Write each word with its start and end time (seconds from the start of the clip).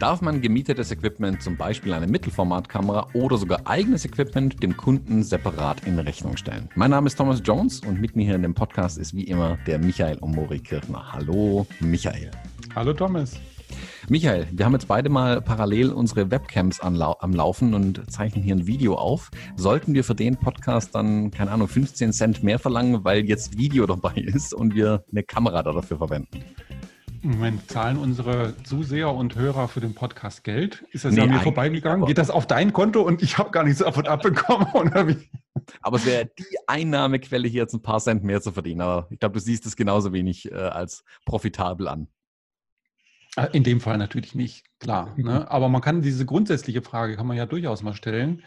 Darf 0.00 0.22
man 0.22 0.40
gemietetes 0.40 0.90
Equipment, 0.90 1.42
zum 1.42 1.58
Beispiel 1.58 1.92
eine 1.92 2.06
Mittelformatkamera 2.06 3.08
oder 3.12 3.36
sogar 3.36 3.66
eigenes 3.66 4.06
Equipment, 4.06 4.62
dem 4.62 4.74
Kunden 4.74 5.22
separat 5.22 5.86
in 5.86 5.98
Rechnung 5.98 6.38
stellen? 6.38 6.70
Mein 6.74 6.92
Name 6.92 7.06
ist 7.08 7.16
Thomas 7.16 7.42
Jones 7.44 7.80
und 7.80 8.00
mit 8.00 8.16
mir 8.16 8.24
hier 8.24 8.36
in 8.36 8.40
dem 8.40 8.54
Podcast 8.54 8.96
ist 8.96 9.14
wie 9.14 9.24
immer 9.24 9.58
der 9.66 9.78
Michael 9.78 10.16
Omori 10.22 10.58
Kirchner. 10.58 11.12
Hallo, 11.12 11.66
Michael. 11.80 12.30
Hallo, 12.74 12.94
Thomas. 12.94 13.34
Michael, 14.08 14.46
wir 14.52 14.64
haben 14.64 14.72
jetzt 14.72 14.88
beide 14.88 15.10
mal 15.10 15.42
parallel 15.42 15.90
unsere 15.90 16.30
Webcams 16.30 16.80
am 16.80 16.94
Laufen 17.34 17.74
und 17.74 18.10
zeichnen 18.10 18.42
hier 18.42 18.56
ein 18.56 18.66
Video 18.66 18.94
auf. 18.94 19.30
Sollten 19.56 19.92
wir 19.92 20.02
für 20.02 20.14
den 20.14 20.38
Podcast 20.38 20.94
dann, 20.94 21.30
keine 21.30 21.50
Ahnung, 21.50 21.68
15 21.68 22.14
Cent 22.14 22.42
mehr 22.42 22.58
verlangen, 22.58 23.04
weil 23.04 23.26
jetzt 23.26 23.58
Video 23.58 23.84
dabei 23.86 24.14
ist 24.14 24.54
und 24.54 24.74
wir 24.74 25.04
eine 25.12 25.24
Kamera 25.24 25.62
dafür 25.62 25.98
verwenden? 25.98 26.42
Moment, 27.22 27.70
zahlen 27.70 27.98
unsere 27.98 28.54
Zuseher 28.64 29.12
und 29.12 29.36
Hörer 29.36 29.68
für 29.68 29.80
den 29.80 29.94
Podcast 29.94 30.42
Geld? 30.42 30.86
Ist 30.90 31.04
das 31.04 31.12
nee, 31.12 31.20
an 31.20 31.28
mir 31.28 31.40
vorbeigegangen? 31.40 32.06
Geht 32.06 32.16
das 32.16 32.30
auf 32.30 32.46
dein 32.46 32.72
Konto 32.72 33.02
und 33.02 33.22
ich 33.22 33.36
habe 33.36 33.50
gar 33.50 33.62
nichts 33.62 33.80
davon 33.80 34.06
abbekommen? 34.06 34.68
Oder 34.72 35.06
wie? 35.06 35.28
Aber 35.82 35.98
es 35.98 36.06
wäre 36.06 36.30
die 36.38 36.56
Einnahmequelle, 36.66 37.46
hier 37.46 37.62
jetzt 37.62 37.74
ein 37.74 37.82
paar 37.82 38.00
Cent 38.00 38.24
mehr 38.24 38.40
zu 38.40 38.52
verdienen. 38.52 38.80
Aber 38.80 39.06
ich 39.10 39.18
glaube, 39.18 39.34
du 39.34 39.40
siehst 39.40 39.66
es 39.66 39.76
genauso 39.76 40.14
wenig 40.14 40.50
äh, 40.50 40.54
als 40.54 41.04
profitabel 41.26 41.88
an. 41.88 42.08
Äh, 43.36 43.48
in 43.52 43.64
dem 43.64 43.82
Fall 43.82 43.98
natürlich 43.98 44.34
nicht, 44.34 44.64
klar. 44.78 45.14
Ne? 45.18 45.50
Aber 45.50 45.68
man 45.68 45.82
kann 45.82 46.00
diese 46.00 46.24
grundsätzliche 46.24 46.80
Frage, 46.80 47.16
kann 47.16 47.26
man 47.26 47.36
ja 47.36 47.44
durchaus 47.44 47.82
mal 47.82 47.94
stellen. 47.94 48.42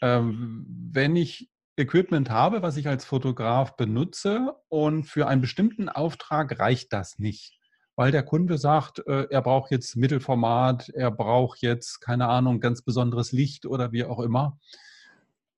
Ähm, 0.00 0.64
wenn 0.92 1.16
ich 1.16 1.50
Equipment 1.76 2.30
habe, 2.30 2.62
was 2.62 2.76
ich 2.76 2.86
als 2.86 3.04
Fotograf 3.04 3.76
benutze 3.76 4.54
und 4.68 5.04
für 5.04 5.26
einen 5.26 5.40
bestimmten 5.40 5.88
Auftrag 5.88 6.60
reicht 6.60 6.92
das 6.92 7.18
nicht 7.18 7.58
weil 7.96 8.12
der 8.12 8.22
Kunde 8.22 8.58
sagt, 8.58 9.06
äh, 9.06 9.26
er 9.30 9.42
braucht 9.42 9.70
jetzt 9.70 9.96
Mittelformat, 9.96 10.88
er 10.90 11.10
braucht 11.10 11.60
jetzt, 11.60 12.00
keine 12.00 12.28
Ahnung, 12.28 12.60
ganz 12.60 12.82
besonderes 12.82 13.32
Licht 13.32 13.66
oder 13.66 13.92
wie 13.92 14.04
auch 14.04 14.20
immer, 14.20 14.58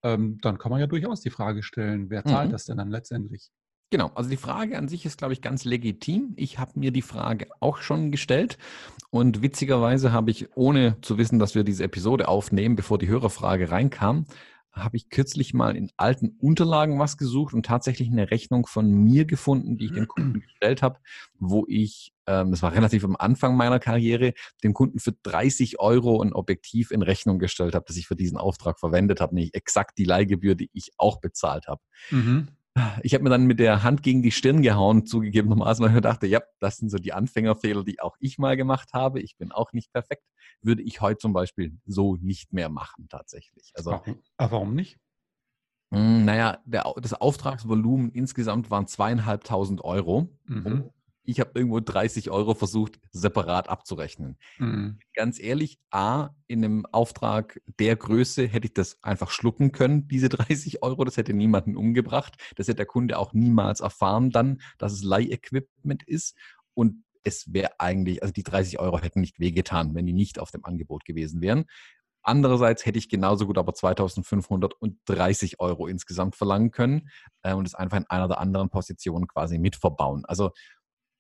ähm, 0.03 0.39
dann 0.43 0.59
kann 0.59 0.71
man 0.71 0.81
ja 0.81 0.87
durchaus 0.87 1.21
die 1.21 1.31
Frage 1.31 1.63
stellen, 1.63 2.11
wer 2.11 2.25
zahlt 2.25 2.49
mhm. 2.49 2.53
das 2.53 2.65
denn 2.65 2.77
dann 2.77 2.91
letztendlich? 2.91 3.51
Genau, 3.91 4.11
also 4.15 4.29
die 4.29 4.37
Frage 4.37 4.77
an 4.77 4.89
sich 4.89 5.07
ist, 5.07 5.19
glaube 5.19 5.35
ich, 5.35 5.41
ganz 5.41 5.65
legitim. 5.65 6.33
Ich 6.37 6.59
habe 6.59 6.73
mir 6.79 6.91
die 6.91 7.03
Frage 7.03 7.47
auch 7.61 7.79
schon 7.79 8.11
gestellt 8.11 8.59
und 9.11 9.41
witzigerweise 9.41 10.13
habe 10.13 10.31
ich, 10.31 10.57
ohne 10.57 11.01
zu 11.01 11.17
wissen, 11.17 11.39
dass 11.39 11.55
wir 11.55 11.63
diese 11.63 11.85
Episode 11.85 12.27
aufnehmen, 12.27 12.75
bevor 12.77 12.99
die 12.99 13.09
Hörerfrage 13.09 13.71
reinkam, 13.71 14.27
habe 14.73 14.97
ich 14.97 15.09
kürzlich 15.09 15.55
mal 15.55 15.77
in 15.77 15.91
alten 15.97 16.37
Unterlagen 16.41 16.99
was 16.99 17.17
gesucht 17.17 17.55
und 17.55 17.67
tatsächlich 17.67 18.11
eine 18.11 18.31
Rechnung 18.31 18.67
von 18.67 18.91
mir 18.91 19.25
gefunden, 19.25 19.79
die 19.79 19.87
ich 19.87 19.93
dem 19.93 20.09
Kunden 20.09 20.41
gestellt 20.49 20.83
habe, 20.83 20.99
wo 21.39 21.65
ich, 21.69 22.14
ähm, 22.27 22.51
das 22.51 22.63
war 22.63 22.73
relativ 22.73 23.05
am 23.05 23.17
Anfang 23.17 23.57
meiner 23.57 23.79
Karriere, 23.79 24.33
dem 24.63 24.75
Kunden 24.75 24.99
für 24.99 25.13
30 25.23 25.81
Euro 25.81 26.23
ein 26.23 26.33
Objektiv 26.33 26.91
in 26.91 27.03
Rechnung 27.03 27.39
gestellt 27.39 27.75
habe, 27.75 27.85
das 27.87 27.97
ich 27.97 28.07
für 28.07 28.17
diesen 28.17 28.39
Auftrag 28.39 28.79
verwendet 28.79 29.21
habe, 29.21 29.35
nämlich 29.35 29.55
exakt 29.55 29.99
die 29.99 30.05
Leihgebühr, 30.05 30.55
die 30.55 30.71
ich 30.73 30.93
auch 30.97 31.21
bezahlt 31.21 31.67
habe. 31.67 31.81
Mhm 32.11 32.49
ich 33.03 33.15
habe 33.15 33.23
mir 33.23 33.31
dann 33.31 33.47
mit 33.47 33.61
der 33.61 33.83
Hand 33.83 34.03
gegen 34.03 34.23
die 34.23 34.33
Stirn 34.33 34.61
gehauen, 34.61 35.07
zugegebenermaßen, 35.07 35.85
weil 35.85 35.95
ich 35.95 36.03
dachte, 36.03 36.27
ja, 36.27 36.41
das 36.59 36.79
sind 36.79 36.91
so 36.91 36.99
die 36.99 37.13
Anfängerfehler, 37.13 37.85
die 37.85 38.01
auch 38.01 38.17
ich 38.19 38.39
mal 38.39 38.57
gemacht 38.57 38.93
habe. 38.93 39.21
Ich 39.21 39.37
bin 39.37 39.53
auch 39.53 39.73
nicht 39.73 39.93
perfekt. 39.93 40.25
Würde 40.61 40.83
ich 40.83 41.01
heute 41.01 41.19
zum 41.19 41.33
Beispiel 41.33 41.79
so 41.87 42.17
nicht 42.17 42.53
mehr 42.53 42.69
machen, 42.69 43.07
tatsächlich. 43.09 43.71
Also, 43.75 43.93
warum, 43.93 44.23
aber 44.37 44.53
warum 44.53 44.75
nicht? 44.75 44.99
Hm, 45.93 46.25
naja, 46.25 46.59
der, 46.65 46.93
das 47.01 47.15
Auftragsvolumen 47.15 48.11
insgesamt 48.11 48.71
waren 48.71 48.89
zweieinhalbtausend 48.89 49.85
Euro. 49.85 50.29
Mhm 50.47 50.91
ich 51.25 51.41
habe 51.41 51.53
irgendwo 51.55 51.81
30 51.81 52.31
Euro 52.31 52.55
versucht, 52.55 53.01
separat 53.11 53.69
abzurechnen. 53.69 54.37
Mhm. 54.59 54.99
Ganz 55.15 55.41
ehrlich, 55.41 55.79
A, 55.91 56.31
in 56.47 56.65
einem 56.65 56.87
Auftrag 56.87 57.61
der 57.79 57.97
Größe 57.97 58.47
hätte 58.47 58.67
ich 58.67 58.75
das 58.75 59.03
einfach 59.03 59.31
schlucken 59.31 59.73
können, 59.73 60.07
diese 60.07 60.29
30 60.29 60.83
Euro. 60.83 61.05
Das 61.05 61.17
hätte 61.17 61.33
niemanden 61.33 61.77
umgebracht. 61.77 62.37
Das 62.57 62.69
hätte 62.69 62.77
der 62.77 62.87
Kunde 62.87 63.19
auch 63.19 63.33
niemals 63.33 63.81
erfahren 63.81 64.31
dann, 64.31 64.61
dass 64.79 64.93
es 64.93 65.03
Leihequipment 65.03 66.03
ist. 66.03 66.37
Und 66.75 67.05
es 67.25 67.53
wäre 67.53 67.81
eigentlich, 67.81 68.23
also 68.23 68.33
die 68.33 68.43
30 68.43 68.79
Euro 68.79 69.01
hätten 69.01 69.21
nicht 69.21 69.41
wehgetan, 69.41 69.95
wenn 69.95 70.07
die 70.07 70.13
nicht 70.13 70.39
auf 70.39 70.51
dem 70.51 70.65
Angebot 70.65 71.07
gewesen 71.07 71.41
wären. 71.41 71.65
Andererseits 72.23 72.87
hätte 72.87 72.99
ich 72.99 73.11
genauso 73.11 73.47
gut 73.47 73.59
aber 73.59 73.75
2530 73.75 75.61
Euro 75.61 75.87
insgesamt 75.87 76.37
verlangen 76.37 76.71
können 76.71 77.11
äh, 77.43 77.53
und 77.53 77.67
es 77.67 77.75
einfach 77.75 77.99
in 77.99 78.07
einer 78.09 78.29
der 78.29 78.41
anderen 78.41 78.71
Positionen 78.71 79.27
quasi 79.27 79.59
mitverbauen. 79.59 80.25
Also 80.25 80.53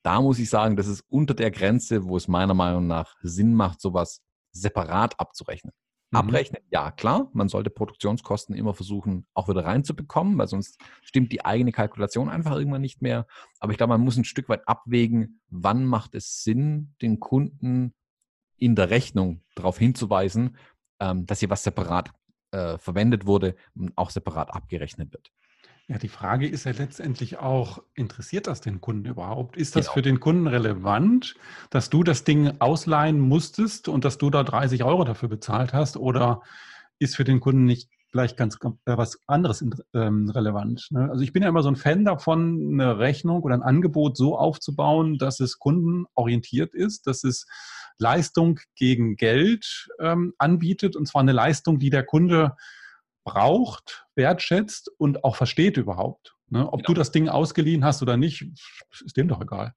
da 0.04 0.20
muss 0.20 0.38
ich 0.38 0.50
sagen, 0.50 0.76
das 0.76 0.86
ist 0.86 1.02
unter 1.08 1.34
der 1.34 1.50
Grenze, 1.50 2.04
wo 2.04 2.16
es 2.16 2.28
meiner 2.28 2.54
Meinung 2.54 2.86
nach 2.86 3.16
Sinn 3.22 3.54
macht, 3.54 3.80
sowas 3.80 4.22
separat 4.52 5.18
abzurechnen. 5.18 5.72
Mhm. 6.10 6.18
Abrechnen, 6.18 6.62
ja 6.70 6.90
klar, 6.90 7.30
man 7.32 7.48
sollte 7.48 7.70
Produktionskosten 7.70 8.54
immer 8.54 8.74
versuchen, 8.74 9.26
auch 9.32 9.48
wieder 9.48 9.64
reinzubekommen, 9.64 10.36
weil 10.36 10.46
sonst 10.46 10.78
stimmt 11.02 11.32
die 11.32 11.44
eigene 11.44 11.72
Kalkulation 11.72 12.28
einfach 12.28 12.54
irgendwann 12.54 12.82
nicht 12.82 13.00
mehr. 13.00 13.26
Aber 13.60 13.72
ich 13.72 13.78
glaube, 13.78 13.94
man 13.94 14.02
muss 14.02 14.18
ein 14.18 14.24
Stück 14.24 14.50
weit 14.50 14.68
abwägen, 14.68 15.40
wann 15.48 15.86
macht 15.86 16.14
es 16.14 16.42
Sinn, 16.44 16.94
den 17.00 17.18
Kunden 17.18 17.94
in 18.58 18.76
der 18.76 18.90
Rechnung 18.90 19.42
darauf 19.54 19.78
hinzuweisen, 19.78 20.56
ähm, 21.00 21.24
dass 21.24 21.40
hier 21.40 21.50
was 21.50 21.64
separat 21.64 22.10
äh, 22.50 22.76
verwendet 22.76 23.24
wurde 23.24 23.56
und 23.74 23.96
auch 23.96 24.10
separat 24.10 24.50
abgerechnet 24.50 25.12
wird. 25.12 25.32
Ja, 25.86 25.98
die 25.98 26.08
Frage 26.08 26.48
ist 26.48 26.64
ja 26.64 26.72
letztendlich 26.72 27.38
auch, 27.38 27.82
interessiert 27.94 28.46
das 28.46 28.62
den 28.62 28.80
Kunden 28.80 29.04
überhaupt? 29.04 29.58
Ist 29.58 29.76
das 29.76 29.86
genau. 29.86 29.94
für 29.94 30.02
den 30.02 30.18
Kunden 30.18 30.46
relevant, 30.46 31.34
dass 31.68 31.90
du 31.90 32.02
das 32.02 32.24
Ding 32.24 32.54
ausleihen 32.58 33.20
musstest 33.20 33.88
und 33.88 34.06
dass 34.06 34.16
du 34.16 34.30
da 34.30 34.44
30 34.44 34.82
Euro 34.82 35.04
dafür 35.04 35.28
bezahlt 35.28 35.74
hast? 35.74 35.98
Oder 35.98 36.40
ist 36.98 37.16
für 37.16 37.24
den 37.24 37.40
Kunden 37.40 37.66
nicht 37.66 37.90
vielleicht 38.10 38.38
ganz 38.38 38.56
äh, 38.62 38.96
was 38.96 39.18
anderes 39.26 39.62
ähm, 39.92 40.30
relevant? 40.30 40.86
Ne? 40.90 41.10
Also 41.10 41.22
ich 41.22 41.34
bin 41.34 41.42
ja 41.42 41.50
immer 41.50 41.62
so 41.62 41.68
ein 41.68 41.76
Fan 41.76 42.06
davon, 42.06 42.80
eine 42.80 42.98
Rechnung 42.98 43.42
oder 43.42 43.54
ein 43.54 43.62
Angebot 43.62 44.16
so 44.16 44.38
aufzubauen, 44.38 45.18
dass 45.18 45.38
es 45.38 45.58
kundenorientiert 45.58 46.72
ist, 46.72 47.06
dass 47.06 47.24
es 47.24 47.46
Leistung 47.98 48.58
gegen 48.74 49.16
Geld 49.16 49.88
ähm, 50.00 50.32
anbietet 50.38 50.96
und 50.96 51.06
zwar 51.06 51.20
eine 51.20 51.32
Leistung, 51.32 51.78
die 51.78 51.90
der 51.90 52.04
Kunde 52.04 52.56
braucht, 53.24 54.06
wertschätzt 54.14 54.90
und 54.98 55.24
auch 55.24 55.36
versteht 55.36 55.76
überhaupt. 55.76 56.36
Ne? 56.50 56.66
Ob 56.66 56.80
genau. 56.80 56.86
du 56.86 56.94
das 56.94 57.10
Ding 57.10 57.28
ausgeliehen 57.28 57.84
hast 57.84 58.02
oder 58.02 58.16
nicht, 58.16 58.46
ist 59.04 59.16
dem 59.16 59.28
doch 59.28 59.40
egal. 59.40 59.74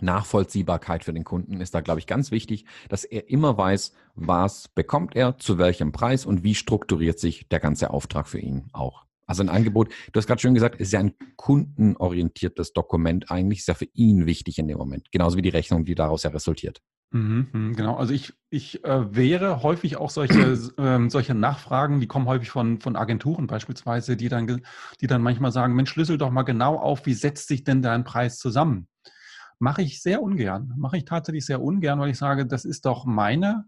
Nachvollziehbarkeit 0.00 1.04
für 1.04 1.12
den 1.12 1.24
Kunden 1.24 1.60
ist 1.60 1.74
da, 1.74 1.80
glaube 1.80 2.00
ich, 2.00 2.06
ganz 2.06 2.30
wichtig, 2.30 2.64
dass 2.88 3.04
er 3.04 3.28
immer 3.28 3.56
weiß, 3.56 3.92
was 4.14 4.68
bekommt 4.68 5.14
er, 5.14 5.38
zu 5.38 5.58
welchem 5.58 5.92
Preis 5.92 6.26
und 6.26 6.42
wie 6.42 6.54
strukturiert 6.54 7.18
sich 7.18 7.48
der 7.48 7.60
ganze 7.60 7.90
Auftrag 7.90 8.28
für 8.28 8.40
ihn 8.40 8.68
auch. 8.72 9.04
Also 9.26 9.42
ein 9.42 9.48
Angebot, 9.48 9.88
du 10.12 10.18
hast 10.18 10.26
gerade 10.26 10.40
schön 10.40 10.54
gesagt, 10.54 10.80
ist 10.80 10.92
ja 10.92 11.00
ein 11.00 11.14
kundenorientiertes 11.36 12.72
Dokument 12.72 13.30
eigentlich, 13.30 13.60
ist 13.60 13.68
ja 13.68 13.74
für 13.74 13.88
ihn 13.94 14.26
wichtig 14.26 14.58
in 14.58 14.68
dem 14.68 14.78
Moment. 14.78 15.10
Genauso 15.12 15.36
wie 15.36 15.42
die 15.42 15.48
Rechnung, 15.48 15.84
die 15.84 15.94
daraus 15.94 16.24
ja 16.24 16.30
resultiert. 16.30 16.82
Mhm, 17.14 17.48
mhm, 17.52 17.76
genau, 17.76 17.96
also 17.96 18.14
ich, 18.14 18.32
ich 18.48 18.82
äh, 18.84 19.14
wäre 19.14 19.62
häufig 19.62 19.96
auch 19.96 20.08
solche, 20.08 20.56
ähm, 20.78 21.10
solche 21.10 21.34
Nachfragen, 21.34 22.00
die 22.00 22.06
kommen 22.06 22.26
häufig 22.26 22.48
von, 22.50 22.80
von 22.80 22.96
Agenturen 22.96 23.46
beispielsweise, 23.46 24.16
die 24.16 24.30
dann, 24.30 24.62
die 25.00 25.06
dann 25.06 25.20
manchmal 25.22 25.52
sagen, 25.52 25.74
Mensch, 25.74 25.90
schlüssel 25.90 26.16
doch 26.16 26.30
mal 26.30 26.42
genau 26.42 26.76
auf, 26.78 27.04
wie 27.04 27.12
setzt 27.14 27.48
sich 27.48 27.64
denn 27.64 27.82
dein 27.82 28.04
Preis 28.04 28.38
zusammen? 28.38 28.88
Mache 29.58 29.82
ich 29.82 30.02
sehr 30.02 30.22
ungern, 30.22 30.72
mache 30.76 30.96
ich 30.98 31.04
tatsächlich 31.04 31.46
sehr 31.46 31.62
ungern, 31.62 32.00
weil 32.00 32.10
ich 32.10 32.18
sage, 32.18 32.46
das 32.46 32.64
ist 32.64 32.86
doch 32.86 33.04
meine 33.04 33.64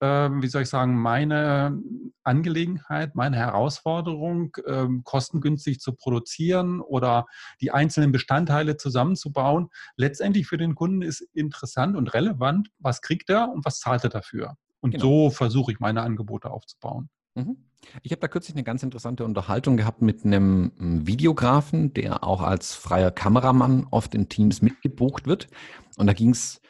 ähm, 0.00 0.42
wie 0.42 0.48
soll 0.48 0.62
ich 0.62 0.68
sagen, 0.68 0.96
meine 0.96 1.80
Angelegenheit, 2.22 3.14
meine 3.14 3.36
Herausforderung, 3.36 4.56
ähm, 4.66 5.02
kostengünstig 5.04 5.80
zu 5.80 5.94
produzieren 5.94 6.80
oder 6.80 7.26
die 7.60 7.70
einzelnen 7.70 8.12
Bestandteile 8.12 8.76
zusammenzubauen. 8.76 9.68
Letztendlich 9.96 10.46
für 10.46 10.58
den 10.58 10.74
Kunden 10.74 11.02
ist 11.02 11.20
interessant 11.32 11.96
und 11.96 12.12
relevant, 12.14 12.68
was 12.78 13.02
kriegt 13.02 13.30
er 13.30 13.50
und 13.52 13.64
was 13.64 13.78
zahlt 13.80 14.04
er 14.04 14.10
dafür. 14.10 14.56
Und 14.80 14.92
genau. 14.92 15.04
so 15.04 15.30
versuche 15.30 15.72
ich 15.72 15.80
meine 15.80 16.02
Angebote 16.02 16.50
aufzubauen. 16.50 17.08
Mhm. 17.34 17.56
Ich 18.02 18.12
habe 18.12 18.20
da 18.20 18.28
kürzlich 18.28 18.54
eine 18.54 18.64
ganz 18.64 18.82
interessante 18.82 19.24
Unterhaltung 19.24 19.76
gehabt 19.76 20.00
mit 20.02 20.24
einem 20.24 20.72
Videografen, 20.78 21.92
der 21.92 22.24
auch 22.24 22.42
als 22.42 22.74
freier 22.74 23.10
Kameramann 23.10 23.86
oft 23.90 24.14
in 24.14 24.28
Teams 24.28 24.62
mitgebucht 24.62 25.26
wird. 25.26 25.48
Und 25.96 26.06
da 26.06 26.12
ging 26.12 26.30
es, 26.30 26.60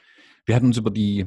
wir 0.44 0.56
hatten 0.56 0.66
uns 0.66 0.76
über 0.76 0.90
die 0.90 1.26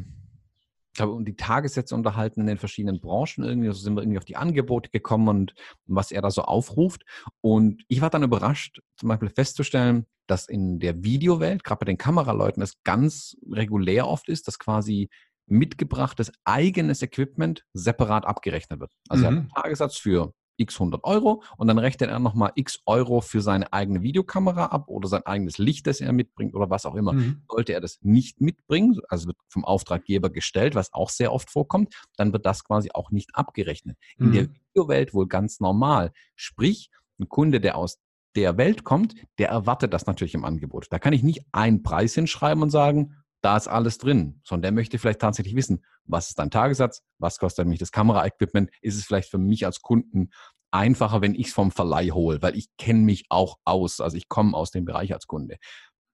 glaube, 0.97 1.13
um 1.13 1.25
die 1.25 1.35
Tagessätze 1.35 1.95
unterhalten 1.95 2.41
in 2.41 2.47
den 2.47 2.57
verschiedenen 2.57 2.99
Branchen 2.99 3.43
irgendwie. 3.43 3.67
Also 3.69 3.81
sind 3.81 3.95
wir 3.95 4.01
irgendwie 4.01 4.17
auf 4.17 4.25
die 4.25 4.35
Angebote 4.35 4.89
gekommen 4.89 5.29
und 5.29 5.53
was 5.85 6.11
er 6.11 6.21
da 6.21 6.29
so 6.29 6.41
aufruft. 6.41 7.03
Und 7.41 7.83
ich 7.87 8.01
war 8.01 8.09
dann 8.09 8.23
überrascht, 8.23 8.81
zum 8.97 9.09
Beispiel 9.09 9.29
festzustellen, 9.29 10.05
dass 10.27 10.47
in 10.47 10.79
der 10.79 11.03
Videowelt, 11.03 11.63
gerade 11.63 11.79
bei 11.79 11.85
den 11.85 11.97
Kameraleuten, 11.97 12.61
es 12.61 12.83
ganz 12.83 13.37
regulär 13.49 14.07
oft 14.07 14.27
ist, 14.27 14.47
dass 14.47 14.59
quasi 14.59 15.09
mitgebrachtes 15.47 16.31
eigenes 16.43 17.01
Equipment 17.01 17.63
separat 17.73 18.25
abgerechnet 18.25 18.81
wird. 18.81 18.91
Also 19.07 19.21
mhm. 19.21 19.25
er 19.25 19.27
hat 19.27 19.33
mhm. 19.33 19.39
einen 19.39 19.63
Tagessatz 19.63 19.97
für 19.97 20.33
x 20.57 20.75
100 20.75 21.03
Euro 21.03 21.43
und 21.57 21.67
dann 21.67 21.77
rechnet 21.77 22.09
er 22.09 22.19
nochmal 22.19 22.51
x 22.55 22.81
Euro 22.85 23.21
für 23.21 23.41
seine 23.41 23.71
eigene 23.73 24.01
Videokamera 24.01 24.65
ab 24.65 24.89
oder 24.89 25.07
sein 25.07 25.25
eigenes 25.25 25.57
Licht, 25.57 25.87
das 25.87 26.01
er 26.01 26.11
mitbringt 26.13 26.55
oder 26.55 26.69
was 26.69 26.85
auch 26.85 26.95
immer. 26.95 27.13
Mhm. 27.13 27.43
Sollte 27.49 27.73
er 27.73 27.81
das 27.81 27.99
nicht 28.01 28.41
mitbringen, 28.41 28.99
also 29.09 29.27
wird 29.27 29.37
vom 29.49 29.65
Auftraggeber 29.65 30.29
gestellt, 30.29 30.75
was 30.75 30.93
auch 30.93 31.09
sehr 31.09 31.31
oft 31.31 31.49
vorkommt, 31.49 31.93
dann 32.17 32.33
wird 32.33 32.45
das 32.45 32.63
quasi 32.63 32.89
auch 32.93 33.11
nicht 33.11 33.29
abgerechnet. 33.33 33.97
In 34.17 34.27
mhm. 34.27 34.31
der 34.33 34.47
Videowelt 34.49 35.13
wohl 35.13 35.27
ganz 35.27 35.59
normal. 35.59 36.11
Sprich, 36.35 36.89
ein 37.19 37.29
Kunde, 37.29 37.59
der 37.59 37.77
aus 37.77 37.99
der 38.35 38.57
Welt 38.57 38.83
kommt, 38.83 39.15
der 39.39 39.49
erwartet 39.49 39.93
das 39.93 40.05
natürlich 40.05 40.35
im 40.35 40.45
Angebot. 40.45 40.87
Da 40.91 40.99
kann 40.99 41.13
ich 41.13 41.23
nicht 41.23 41.41
einen 41.51 41.81
Preis 41.81 42.13
hinschreiben 42.13 42.61
und 42.61 42.69
sagen, 42.69 43.15
da 43.41 43.57
ist 43.57 43.67
alles 43.67 43.97
drin, 43.97 44.41
sondern 44.43 44.63
der 44.63 44.71
möchte 44.71 44.97
vielleicht 44.97 45.21
tatsächlich 45.21 45.55
wissen, 45.55 45.83
was 46.05 46.29
ist 46.29 46.39
dein 46.39 46.51
Tagessatz, 46.51 47.03
was 47.19 47.37
kostet 47.37 47.67
mich 47.67 47.79
das 47.79 47.91
Kameraequipment, 47.91 48.71
ist 48.81 48.95
es 48.95 49.05
vielleicht 49.05 49.29
für 49.29 49.37
mich 49.37 49.65
als 49.65 49.81
Kunden 49.81 50.31
einfacher, 50.71 51.21
wenn 51.21 51.35
ich 51.35 51.47
es 51.47 51.53
vom 51.53 51.71
Verleih 51.71 52.11
hole, 52.11 52.41
weil 52.41 52.57
ich 52.57 52.69
kenne 52.77 52.99
mich 52.99 53.25
auch 53.29 53.57
aus, 53.63 54.01
also 54.01 54.17
ich 54.17 54.27
komme 54.27 54.55
aus 54.55 54.71
dem 54.71 54.85
Bereich 54.85 55.13
als 55.13 55.27
Kunde. 55.27 55.57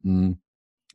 Hm, 0.04 0.42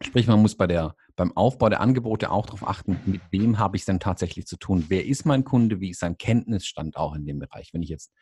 sprich, 0.00 0.26
man 0.26 0.40
muss 0.40 0.56
bei 0.56 0.66
der, 0.66 0.94
beim 1.16 1.36
Aufbau 1.36 1.68
der 1.68 1.80
Angebote 1.80 2.30
auch 2.30 2.46
darauf 2.46 2.66
achten, 2.66 3.00
mit 3.06 3.22
wem 3.30 3.58
habe 3.58 3.76
ich 3.76 3.82
es 3.82 3.86
denn 3.86 4.00
tatsächlich 4.00 4.46
zu 4.46 4.56
tun? 4.56 4.86
Wer 4.88 5.06
ist 5.06 5.24
mein 5.24 5.44
Kunde? 5.44 5.80
Wie 5.80 5.90
ist 5.90 6.00
sein 6.00 6.18
Kenntnisstand 6.18 6.96
auch 6.96 7.14
in 7.14 7.26
dem 7.26 7.38
Bereich? 7.38 7.70
Wenn 7.72 7.82
ich 7.82 7.88
jetzt 7.88 8.12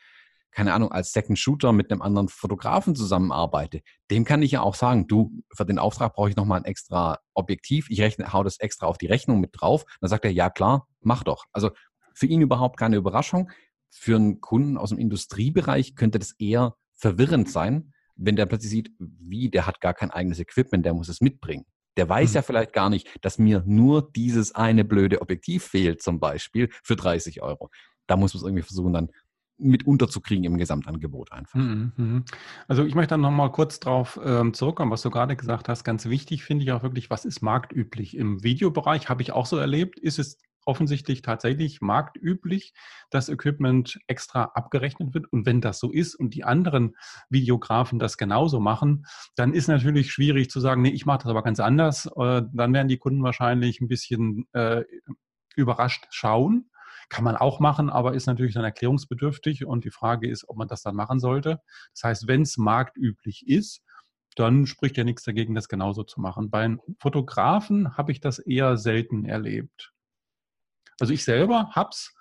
keine 0.52 0.72
Ahnung, 0.72 0.90
als 0.90 1.12
Second 1.12 1.38
Shooter 1.38 1.72
mit 1.72 1.90
einem 1.90 2.02
anderen 2.02 2.28
Fotografen 2.28 2.96
zusammenarbeite, 2.96 3.80
dem 4.10 4.24
kann 4.24 4.42
ich 4.42 4.52
ja 4.52 4.62
auch 4.62 4.74
sagen, 4.74 5.06
du, 5.06 5.42
für 5.54 5.66
den 5.66 5.78
Auftrag 5.78 6.14
brauche 6.14 6.30
ich 6.30 6.36
nochmal 6.36 6.60
ein 6.60 6.64
extra 6.64 7.18
Objektiv. 7.34 7.90
Ich 7.90 8.00
rechne, 8.00 8.32
hau 8.32 8.42
das 8.42 8.58
extra 8.58 8.86
auf 8.86 8.98
die 8.98 9.06
Rechnung 9.06 9.40
mit 9.40 9.50
drauf. 9.52 9.84
Dann 10.00 10.08
sagt 10.08 10.24
er, 10.24 10.32
ja 10.32 10.48
klar, 10.48 10.88
mach 11.00 11.24
doch. 11.24 11.44
Also 11.52 11.70
für 12.14 12.26
ihn 12.26 12.40
überhaupt 12.40 12.78
keine 12.78 12.96
Überraschung. 12.96 13.50
Für 13.90 14.16
einen 14.16 14.40
Kunden 14.40 14.78
aus 14.78 14.90
dem 14.90 14.98
Industriebereich 14.98 15.94
könnte 15.94 16.18
das 16.18 16.32
eher 16.38 16.76
verwirrend 16.94 17.50
sein, 17.50 17.92
wenn 18.16 18.36
der 18.36 18.46
plötzlich 18.46 18.70
sieht, 18.70 18.90
wie, 18.98 19.50
der 19.50 19.66
hat 19.66 19.80
gar 19.80 19.94
kein 19.94 20.10
eigenes 20.10 20.38
Equipment, 20.38 20.84
der 20.86 20.94
muss 20.94 21.08
es 21.08 21.20
mitbringen. 21.20 21.66
Der 21.96 22.08
weiß 22.08 22.30
mhm. 22.30 22.34
ja 22.34 22.42
vielleicht 22.42 22.72
gar 22.72 22.90
nicht, 22.90 23.08
dass 23.22 23.38
mir 23.38 23.62
nur 23.66 24.10
dieses 24.10 24.54
eine 24.54 24.84
blöde 24.84 25.20
Objektiv 25.20 25.64
fehlt, 25.64 26.02
zum 26.02 26.20
Beispiel 26.20 26.70
für 26.82 26.96
30 26.96 27.42
Euro. 27.42 27.70
Da 28.06 28.16
muss 28.16 28.34
man 28.34 28.40
es 28.40 28.44
irgendwie 28.44 28.62
versuchen, 28.62 28.92
dann 28.92 29.10
mit 29.58 29.86
unterzukriegen 29.86 30.44
im 30.44 30.58
Gesamtangebot 30.58 31.32
einfach. 31.32 31.58
Mhm, 31.58 31.92
mhm. 31.96 32.24
Also 32.68 32.84
ich 32.84 32.94
möchte 32.94 33.10
dann 33.10 33.22
nochmal 33.22 33.50
kurz 33.52 33.80
darauf 33.80 34.20
ähm, 34.22 34.52
zurückkommen, 34.54 34.90
was 34.90 35.02
du 35.02 35.10
gerade 35.10 35.36
gesagt 35.36 35.68
hast. 35.68 35.84
Ganz 35.84 36.06
wichtig 36.06 36.44
finde 36.44 36.64
ich 36.64 36.72
auch 36.72 36.82
wirklich, 36.82 37.10
was 37.10 37.24
ist 37.24 37.40
marktüblich? 37.42 38.16
Im 38.16 38.42
Videobereich 38.42 39.08
habe 39.08 39.22
ich 39.22 39.32
auch 39.32 39.46
so 39.46 39.56
erlebt, 39.56 39.98
ist 39.98 40.18
es 40.18 40.38
offensichtlich 40.66 41.22
tatsächlich 41.22 41.80
marktüblich, 41.80 42.74
dass 43.10 43.28
Equipment 43.28 43.98
extra 44.08 44.50
abgerechnet 44.54 45.14
wird. 45.14 45.32
Und 45.32 45.46
wenn 45.46 45.60
das 45.60 45.78
so 45.78 45.90
ist 45.90 46.14
und 46.14 46.34
die 46.34 46.44
anderen 46.44 46.96
Videografen 47.30 47.98
das 47.98 48.18
genauso 48.18 48.60
machen, 48.60 49.06
dann 49.36 49.54
ist 49.54 49.68
natürlich 49.68 50.10
schwierig 50.10 50.50
zu 50.50 50.60
sagen, 50.60 50.82
nee, 50.82 50.90
ich 50.90 51.06
mache 51.06 51.18
das 51.18 51.28
aber 51.28 51.42
ganz 51.42 51.60
anders. 51.60 52.06
Äh, 52.16 52.42
dann 52.52 52.74
werden 52.74 52.88
die 52.88 52.98
Kunden 52.98 53.22
wahrscheinlich 53.22 53.80
ein 53.80 53.88
bisschen 53.88 54.46
äh, 54.52 54.82
überrascht 55.54 56.06
schauen. 56.10 56.68
Kann 57.08 57.24
man 57.24 57.36
auch 57.36 57.60
machen, 57.60 57.88
aber 57.88 58.14
ist 58.14 58.26
natürlich 58.26 58.54
dann 58.54 58.64
erklärungsbedürftig 58.64 59.64
und 59.64 59.84
die 59.84 59.90
Frage 59.90 60.28
ist, 60.28 60.48
ob 60.48 60.56
man 60.56 60.68
das 60.68 60.82
dann 60.82 60.96
machen 60.96 61.20
sollte. 61.20 61.60
Das 61.94 62.02
heißt, 62.02 62.28
wenn 62.28 62.42
es 62.42 62.56
marktüblich 62.56 63.46
ist, 63.46 63.82
dann 64.34 64.66
spricht 64.66 64.96
ja 64.96 65.04
nichts 65.04 65.22
dagegen, 65.22 65.54
das 65.54 65.68
genauso 65.68 66.04
zu 66.04 66.20
machen. 66.20 66.50
Bei 66.50 66.76
Fotografen 67.00 67.96
habe 67.96 68.12
ich 68.12 68.20
das 68.20 68.38
eher 68.38 68.76
selten 68.76 69.24
erlebt. 69.24 69.92
Also 71.00 71.12
ich 71.12 71.24
selber 71.24 71.70
hab's. 71.72 72.14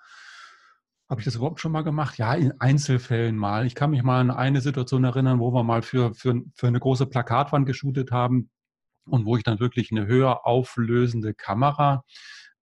Habe 1.08 1.20
ich 1.20 1.24
das 1.24 1.36
überhaupt 1.36 1.60
schon 1.60 1.70
mal 1.70 1.84
gemacht? 1.84 2.18
Ja, 2.18 2.34
in 2.34 2.60
Einzelfällen 2.60 3.36
mal. 3.36 3.64
Ich 3.64 3.76
kann 3.76 3.90
mich 3.90 4.02
mal 4.02 4.20
an 4.20 4.30
eine 4.30 4.60
Situation 4.60 5.04
erinnern, 5.04 5.38
wo 5.38 5.52
wir 5.52 5.62
mal 5.62 5.82
für, 5.82 6.14
für, 6.14 6.42
für 6.54 6.66
eine 6.66 6.80
große 6.80 7.06
Plakatwand 7.06 7.66
geshootet 7.66 8.10
haben 8.10 8.50
und 9.04 9.24
wo 9.24 9.36
ich 9.36 9.44
dann 9.44 9.60
wirklich 9.60 9.92
eine 9.92 10.06
höher 10.06 10.46
auflösende 10.46 11.32
Kamera 11.32 12.02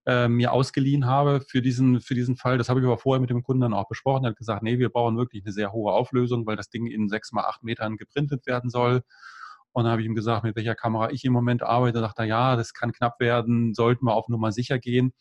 äh, 0.07 0.29
mir 0.29 0.53
ausgeliehen 0.53 1.07
habe 1.07 1.41
für 1.41 1.63
diesen, 1.63 2.01
für 2.01 2.15
diesen 2.15 2.37
Fall. 2.37 2.59
Das 2.59 2.69
habe 2.69 2.81
ich 2.81 2.87
aber 2.87 2.99
vorher 2.99 3.21
mit 3.21 3.31
dem 3.31 3.43
Kunden 3.43 3.63
dann 3.63 3.75
auch 3.75 3.89
besprochen. 3.89 4.25
Er 4.25 4.31
hat 4.31 4.37
gesagt, 4.37 4.63
nee, 4.63 4.79
wir 4.79 4.91
brauchen 4.91 5.17
wirklich 5.17 5.45
eine 5.45 5.53
sehr 5.53 5.73
hohe 5.73 5.93
Auflösung, 5.93 6.47
weil 6.47 6.57
das 6.57 6.69
Ding 6.69 6.87
in 6.87 7.09
sechs 7.09 7.33
mal 7.33 7.45
acht 7.45 7.63
Metern 7.63 7.97
geprintet 7.97 8.47
werden 8.47 8.71
soll. 8.71 9.03
Und 9.73 9.85
dann 9.85 9.91
habe 9.91 10.03
ich 10.03 10.07
ihm 10.07 10.15
gesagt, 10.15 10.45
mit 10.45 10.55
welcher 10.55 10.77
Kamera 10.77 11.11
ich 11.11 11.25
im 11.25 11.33
Moment 11.33 11.65
arbeite. 11.65 11.95
Da 11.95 12.07
sagt 12.07 12.21
er, 12.21 12.27
ja, 12.27 12.55
das 12.55 12.75
kann 12.75 12.93
knapp 12.93 13.19
werden, 13.19 13.75
sollten 13.75 14.07
wir 14.07 14.15
auf 14.15 14.29
Nummer 14.29 14.53
sicher 14.53 14.79
gehen. 14.79 15.13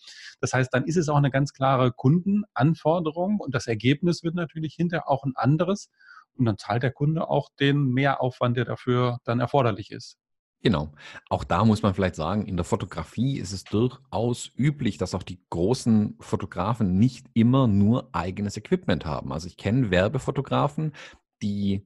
Das 0.41 0.53
heißt, 0.53 0.71
dann 0.71 0.85
ist 0.85 0.95
es 0.95 1.09
auch 1.09 1.17
eine 1.17 1.31
ganz 1.31 1.53
klare 1.53 1.91
Kundenanforderung 1.91 3.39
und 3.39 3.55
das 3.55 3.65
Ergebnis 3.65 4.23
wird 4.23 4.35
natürlich 4.35 4.75
hinterher 4.75 5.09
auch 5.09 5.23
ein 5.23 5.33
anderes. 5.35 5.89
Und 6.35 6.45
dann 6.45 6.57
zahlt 6.57 6.83
der 6.83 6.91
Kunde 6.91 7.29
auch 7.29 7.49
den 7.59 7.85
Mehraufwand, 7.93 8.55
der 8.55 8.65
dafür 8.65 9.19
dann 9.23 9.39
erforderlich 9.39 9.91
ist. 9.91 10.17
Genau. 10.63 10.93
Auch 11.29 11.43
da 11.43 11.65
muss 11.65 11.83
man 11.83 11.93
vielleicht 11.93 12.15
sagen, 12.15 12.45
in 12.45 12.55
der 12.55 12.63
Fotografie 12.63 13.37
ist 13.37 13.51
es 13.51 13.65
durchaus 13.65 14.49
üblich, 14.57 14.97
dass 14.97 15.13
auch 15.13 15.23
die 15.23 15.43
großen 15.49 16.15
Fotografen 16.21 16.97
nicht 16.97 17.27
immer 17.33 17.67
nur 17.67 18.09
eigenes 18.15 18.55
Equipment 18.55 19.05
haben. 19.05 19.33
Also 19.33 19.47
ich 19.47 19.57
kenne 19.57 19.91
Werbefotografen, 19.91 20.93
die, 21.41 21.85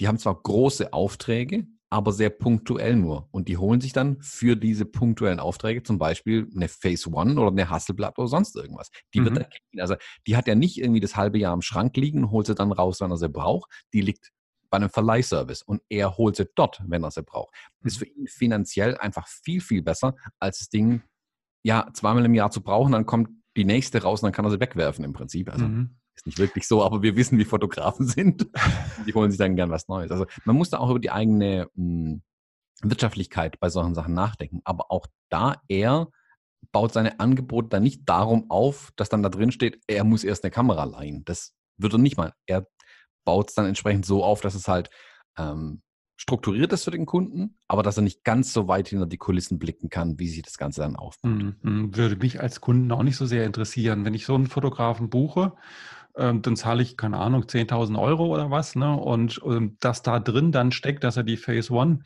die 0.00 0.08
haben 0.08 0.18
zwar 0.18 0.42
große 0.42 0.94
Aufträge, 0.94 1.66
aber 1.90 2.12
sehr 2.12 2.30
punktuell 2.30 2.96
nur. 2.96 3.28
Und 3.30 3.48
die 3.48 3.58
holen 3.58 3.82
sich 3.82 3.92
dann 3.92 4.22
für 4.22 4.56
diese 4.56 4.86
punktuellen 4.86 5.38
Aufträge 5.38 5.82
zum 5.82 5.98
Beispiel 5.98 6.48
eine 6.54 6.68
Phase 6.68 7.10
One 7.10 7.38
oder 7.38 7.50
eine 7.50 7.68
Hasselblatt 7.68 8.18
oder 8.18 8.28
sonst 8.28 8.56
irgendwas. 8.56 8.90
Die 9.12 9.20
mhm. 9.20 9.24
wird 9.24 9.36
dann. 9.36 9.46
Also 9.80 9.96
die 10.26 10.36
hat 10.36 10.46
ja 10.48 10.54
nicht 10.54 10.78
irgendwie 10.78 11.00
das 11.00 11.16
halbe 11.16 11.38
Jahr 11.38 11.52
im 11.52 11.62
Schrank 11.62 11.94
liegen 11.98 12.24
und 12.24 12.30
holt 12.30 12.46
sie 12.46 12.54
dann 12.54 12.72
raus, 12.72 13.00
wenn 13.02 13.10
er 13.10 13.18
sie 13.18 13.28
braucht. 13.28 13.70
Die 13.92 14.00
liegt 14.00 14.32
bei 14.70 14.76
einem 14.76 14.90
Verleihservice 14.90 15.62
und 15.62 15.82
er 15.88 16.16
holt 16.16 16.36
sie 16.36 16.48
dort, 16.54 16.82
wenn 16.86 17.04
er 17.04 17.10
sie 17.10 17.22
braucht. 17.22 17.54
Das 17.82 17.94
ist 17.94 18.00
mhm. 18.00 18.04
für 18.04 18.10
ihn 18.10 18.26
finanziell 18.26 18.96
einfach 18.98 19.26
viel, 19.26 19.60
viel 19.60 19.82
besser, 19.82 20.14
als 20.38 20.58
das 20.58 20.68
Ding 20.68 21.02
ja 21.62 21.88
zweimal 21.92 22.24
im 22.24 22.34
Jahr 22.34 22.50
zu 22.50 22.62
brauchen, 22.62 22.92
dann 22.92 23.06
kommt 23.06 23.30
die 23.56 23.64
nächste 23.64 24.02
raus 24.02 24.22
und 24.22 24.26
dann 24.26 24.32
kann 24.32 24.44
er 24.44 24.50
sie 24.50 24.60
wegwerfen 24.60 25.04
im 25.04 25.12
Prinzip. 25.12 25.50
Also 25.50 25.66
mhm. 25.66 25.96
ist 26.14 26.26
nicht 26.26 26.38
wirklich 26.38 26.68
so, 26.68 26.84
aber 26.84 27.02
wir 27.02 27.16
wissen, 27.16 27.38
wie 27.38 27.44
Fotografen 27.44 28.06
sind. 28.06 28.48
die 29.06 29.14
holen 29.14 29.30
sich 29.30 29.38
dann 29.38 29.56
gern 29.56 29.70
was 29.70 29.88
Neues. 29.88 30.10
Also 30.10 30.26
man 30.44 30.56
muss 30.56 30.70
da 30.70 30.78
auch 30.78 30.90
über 30.90 31.00
die 31.00 31.10
eigene 31.10 31.68
mh, 31.74 32.10
hm, 32.10 32.22
Wirtschaftlichkeit 32.82 33.58
bei 33.58 33.68
solchen 33.70 33.94
Sachen 33.94 34.14
nachdenken. 34.14 34.60
Aber 34.64 34.90
auch 34.90 35.06
da 35.30 35.60
er 35.68 36.08
baut 36.72 36.92
seine 36.92 37.18
Angebote 37.20 37.68
dann 37.68 37.82
nicht 37.82 38.08
darum 38.08 38.50
auf, 38.50 38.92
dass 38.96 39.08
dann 39.08 39.22
da 39.22 39.28
drin 39.28 39.50
steht, 39.50 39.80
er 39.86 40.04
muss 40.04 40.24
erst 40.24 40.44
eine 40.44 40.50
Kamera 40.50 40.84
leihen. 40.84 41.24
Das 41.24 41.54
wird 41.76 41.92
er 41.92 41.98
nicht 41.98 42.16
mal. 42.16 42.32
Er 42.46 42.66
baut 43.28 43.50
es 43.50 43.54
dann 43.54 43.66
entsprechend 43.66 44.06
so 44.06 44.24
auf, 44.24 44.40
dass 44.40 44.54
es 44.54 44.68
halt 44.68 44.88
ähm, 45.36 45.82
strukturiert 46.16 46.72
ist 46.72 46.84
für 46.84 46.90
den 46.90 47.04
Kunden, 47.04 47.58
aber 47.68 47.82
dass 47.82 47.98
er 47.98 48.02
nicht 48.02 48.24
ganz 48.24 48.54
so 48.54 48.68
weit 48.68 48.88
hinter 48.88 49.04
die 49.04 49.18
Kulissen 49.18 49.58
blicken 49.58 49.90
kann, 49.90 50.18
wie 50.18 50.28
sich 50.28 50.40
das 50.40 50.56
Ganze 50.56 50.80
dann 50.80 50.96
aufbaut. 50.96 51.30
Mhm. 51.60 51.94
Würde 51.94 52.16
mich 52.16 52.40
als 52.40 52.62
Kunden 52.62 52.90
auch 52.90 53.02
nicht 53.02 53.18
so 53.18 53.26
sehr 53.26 53.44
interessieren. 53.44 54.06
Wenn 54.06 54.14
ich 54.14 54.24
so 54.24 54.34
einen 54.34 54.46
Fotografen 54.46 55.10
buche, 55.10 55.52
ähm, 56.16 56.40
dann 56.40 56.56
zahle 56.56 56.82
ich, 56.82 56.96
keine 56.96 57.18
Ahnung, 57.18 57.42
10.000 57.42 58.00
Euro 58.00 58.28
oder 58.28 58.50
was. 58.50 58.76
Ne? 58.76 58.96
Und 58.96 59.42
ähm, 59.44 59.76
dass 59.78 60.00
da 60.00 60.20
drin 60.20 60.50
dann 60.50 60.72
steckt, 60.72 61.04
dass 61.04 61.18
er 61.18 61.22
die 61.22 61.36
Phase 61.36 61.70
One 61.70 62.00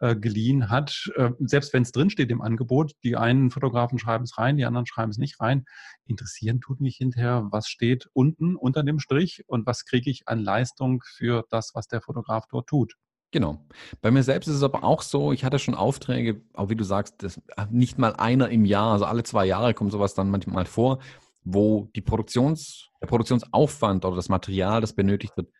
äh, 0.00 0.16
geliehen 0.16 0.70
hat, 0.70 1.10
äh, 1.16 1.30
selbst 1.40 1.72
wenn 1.72 1.82
es 1.82 1.92
drinsteht 1.92 2.30
im 2.30 2.42
Angebot, 2.42 2.92
die 3.04 3.16
einen 3.16 3.50
Fotografen 3.50 3.98
schreiben 3.98 4.24
es 4.24 4.38
rein, 4.38 4.56
die 4.56 4.64
anderen 4.64 4.86
schreiben 4.86 5.10
es 5.10 5.18
nicht 5.18 5.40
rein, 5.40 5.64
interessieren 6.06 6.60
tut 6.60 6.80
mich 6.80 6.96
hinterher, 6.96 7.46
was 7.50 7.68
steht 7.68 8.08
unten 8.12 8.56
unter 8.56 8.82
dem 8.82 8.98
Strich 8.98 9.44
und 9.46 9.66
was 9.66 9.84
kriege 9.84 10.10
ich 10.10 10.26
an 10.26 10.40
Leistung 10.40 11.02
für 11.06 11.44
das, 11.50 11.72
was 11.74 11.86
der 11.86 12.00
Fotograf 12.00 12.46
dort 12.50 12.66
tut. 12.66 12.94
Genau. 13.32 13.64
Bei 14.00 14.10
mir 14.10 14.24
selbst 14.24 14.48
ist 14.48 14.56
es 14.56 14.62
aber 14.62 14.82
auch 14.82 15.02
so, 15.02 15.32
ich 15.32 15.44
hatte 15.44 15.58
schon 15.58 15.74
Aufträge, 15.74 16.40
auch 16.52 16.68
wie 16.68 16.76
du 16.76 16.82
sagst, 16.82 17.22
das, 17.22 17.40
nicht 17.70 17.96
mal 17.96 18.14
einer 18.16 18.48
im 18.48 18.64
Jahr, 18.64 18.92
also 18.92 19.04
alle 19.04 19.22
zwei 19.22 19.44
Jahre 19.44 19.72
kommt 19.74 19.92
sowas 19.92 20.14
dann 20.14 20.30
manchmal 20.30 20.64
vor, 20.64 20.98
wo 21.42 21.88
die 21.96 22.02
Produktions, 22.02 22.90
der 23.00 23.06
Produktionsaufwand 23.06 24.04
oder 24.04 24.16
das 24.16 24.28
Material, 24.28 24.80
das 24.80 24.94
benötigt 24.94 25.36
wird, 25.36 25.50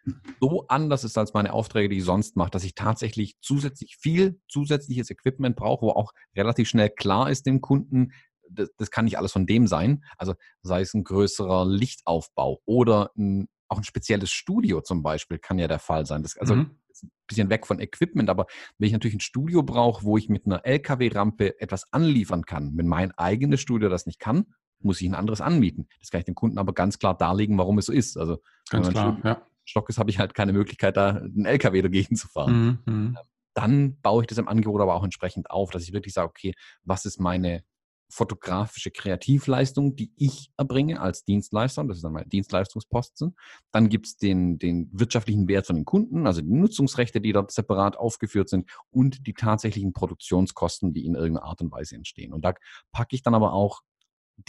so 0.41 0.67
anders 0.69 1.05
ist 1.05 1.17
als 1.17 1.33
meine 1.33 1.53
Aufträge, 1.53 1.89
die 1.89 1.99
ich 1.99 2.05
sonst 2.05 2.37
mache, 2.37 2.51
dass 2.51 2.65
ich 2.65 2.75
tatsächlich 2.75 3.37
zusätzlich 3.41 3.97
viel 3.99 4.41
zusätzliches 4.49 5.11
Equipment 5.11 5.57
brauche, 5.57 5.87
wo 5.87 5.91
auch 5.91 6.13
relativ 6.37 6.69
schnell 6.69 6.91
klar 6.91 7.31
ist 7.31 7.47
dem 7.47 7.61
Kunden, 7.61 8.13
das, 8.51 8.69
das 8.77 8.91
kann 8.91 9.05
nicht 9.07 9.17
alles 9.17 9.33
von 9.33 9.47
dem 9.47 9.67
sein. 9.67 10.05
Also 10.19 10.35
sei 10.63 10.83
es 10.83 10.93
ein 10.93 11.05
größerer 11.05 11.67
Lichtaufbau 11.67 12.61
oder 12.67 13.11
ein, 13.17 13.49
auch 13.69 13.79
ein 13.79 13.85
spezielles 13.85 14.31
Studio 14.31 14.81
zum 14.81 15.03
Beispiel 15.03 15.39
kann 15.39 15.59
ja 15.59 15.69
der 15.69 15.79
Fall 15.79 16.05
sein. 16.05 16.23
Das, 16.23 16.37
also 16.37 16.57
mhm. 16.57 16.77
ein 17.03 17.11
bisschen 17.27 17.49
weg 17.49 17.67
von 17.67 17.81
Equipment, 17.81 18.29
aber 18.29 18.47
wenn 18.79 18.87
ich 18.87 18.93
natürlich 18.93 19.17
ein 19.17 19.21
Studio 19.21 19.63
brauche, 19.63 20.05
wo 20.05 20.19
ich 20.19 20.29
mit 20.29 20.47
einer 20.47 20.67
LKW-Rampe 20.67 21.61
etwas 21.61 21.91
anliefern 21.93 22.45
kann, 22.45 22.77
wenn 22.77 22.89
mein 22.89 23.13
eigenes 23.13 23.61
Studio 23.61 23.89
das 23.89 24.07
nicht 24.07 24.19
kann, 24.19 24.47
muss 24.85 25.01
ich 25.01 25.09
ein 25.09 25.15
anderes 25.15 25.41
anmieten. 25.41 25.89
Das 26.01 26.11
kann 26.11 26.21
ich 26.21 26.25
dem 26.25 26.35
Kunden 26.35 26.59
aber 26.59 26.73
ganz 26.73 26.99
klar 26.99 27.17
darlegen, 27.17 27.59
warum 27.59 27.79
es 27.79 27.87
so 27.87 27.93
ist. 27.93 28.17
Also 28.17 28.39
ganz 28.71 28.89
klar, 28.89 29.19
ja. 29.25 29.43
Stock 29.65 29.89
ist, 29.89 29.99
habe 29.99 30.11
ich 30.11 30.19
halt 30.19 30.35
keine 30.35 30.53
Möglichkeit, 30.53 30.97
da 30.97 31.11
einen 31.11 31.45
LKW 31.45 31.83
dagegen 31.83 32.17
zu 32.17 32.29
fahren. 32.29 32.81
Mhm, 32.87 32.93
mhm. 32.93 33.19
Dann 33.55 34.01
baue 34.01 34.23
ich 34.23 34.27
das 34.27 34.39
im 34.39 34.49
Angebot 34.49 34.81
aber 34.81 34.95
auch 34.95 35.05
entsprechend 35.05 35.51
auf, 35.51 35.71
dass 35.71 35.83
ich 35.83 35.93
wirklich 35.93 36.15
sage, 36.15 36.29
okay, 36.29 36.55
was 36.85 37.05
ist 37.05 37.21
meine 37.21 37.63
fotografische 38.11 38.91
Kreativleistung, 38.91 39.95
die 39.95 40.13
ich 40.17 40.51
erbringe 40.57 41.01
als 41.01 41.25
Dienstleister. 41.25 41.85
Das 41.85 41.99
ist 41.99 42.03
dann 42.03 42.13
mein 42.13 42.29
Dienstleistungsposten. 42.29 43.37
Dann 43.71 43.89
gibt 43.89 44.07
es 44.07 44.17
den, 44.17 44.59
den 44.59 44.91
wirtschaftlichen 44.93 45.49
Wert 45.49 45.67
von 45.67 45.77
den 45.77 45.85
Kunden, 45.85 46.27
also 46.27 46.41
die 46.41 46.53
Nutzungsrechte, 46.53 47.21
die 47.21 47.33
dort 47.33 47.53
separat 47.53 47.97
aufgeführt 47.97 48.49
sind 48.49 48.69
und 48.91 49.27
die 49.27 49.35
tatsächlichen 49.35 49.93
Produktionskosten, 49.93 50.93
die 50.93 51.07
in 51.07 51.15
irgendeiner 51.15 51.47
Art 51.47 51.61
und 51.61 51.71
Weise 51.71 51.95
entstehen. 51.95 52.33
Und 52.33 52.45
da 52.45 52.55
packe 52.93 53.15
ich 53.15 53.23
dann 53.23 53.35
aber 53.35 53.53
auch 53.53 53.81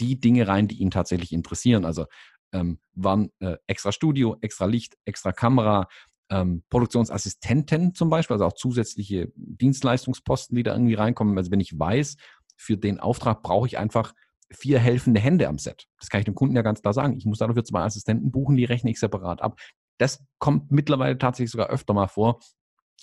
die 0.00 0.20
Dinge 0.20 0.48
rein, 0.48 0.68
die 0.68 0.80
ihn 0.80 0.90
tatsächlich 0.90 1.32
interessieren. 1.32 1.84
Also 1.84 2.06
ähm, 2.52 2.78
wann 2.94 3.30
äh, 3.40 3.56
extra 3.66 3.92
Studio, 3.92 4.36
extra 4.40 4.66
Licht, 4.66 4.96
extra 5.04 5.32
Kamera, 5.32 5.88
ähm, 6.30 6.62
Produktionsassistenten 6.70 7.94
zum 7.94 8.10
Beispiel, 8.10 8.34
also 8.34 8.46
auch 8.46 8.54
zusätzliche 8.54 9.32
Dienstleistungsposten, 9.36 10.56
die 10.56 10.62
da 10.62 10.72
irgendwie 10.72 10.94
reinkommen. 10.94 11.36
Also 11.36 11.50
wenn 11.50 11.60
ich 11.60 11.78
weiß, 11.78 12.16
für 12.56 12.76
den 12.76 13.00
Auftrag 13.00 13.42
brauche 13.42 13.66
ich 13.66 13.78
einfach 13.78 14.14
vier 14.50 14.78
helfende 14.78 15.20
Hände 15.20 15.48
am 15.48 15.58
Set. 15.58 15.88
Das 15.98 16.08
kann 16.08 16.20
ich 16.20 16.24
dem 16.24 16.34
Kunden 16.34 16.56
ja 16.56 16.62
ganz 16.62 16.82
klar 16.82 16.94
sagen. 16.94 17.16
Ich 17.16 17.24
muss 17.24 17.38
dafür 17.38 17.64
zwei 17.64 17.82
Assistenten 17.82 18.30
buchen, 18.30 18.56
die 18.56 18.64
rechne 18.64 18.90
ich 18.90 19.00
separat 19.00 19.42
ab. 19.42 19.58
Das 19.98 20.24
kommt 20.38 20.70
mittlerweile 20.70 21.18
tatsächlich 21.18 21.50
sogar 21.50 21.68
öfter 21.68 21.94
mal 21.94 22.08
vor, 22.08 22.40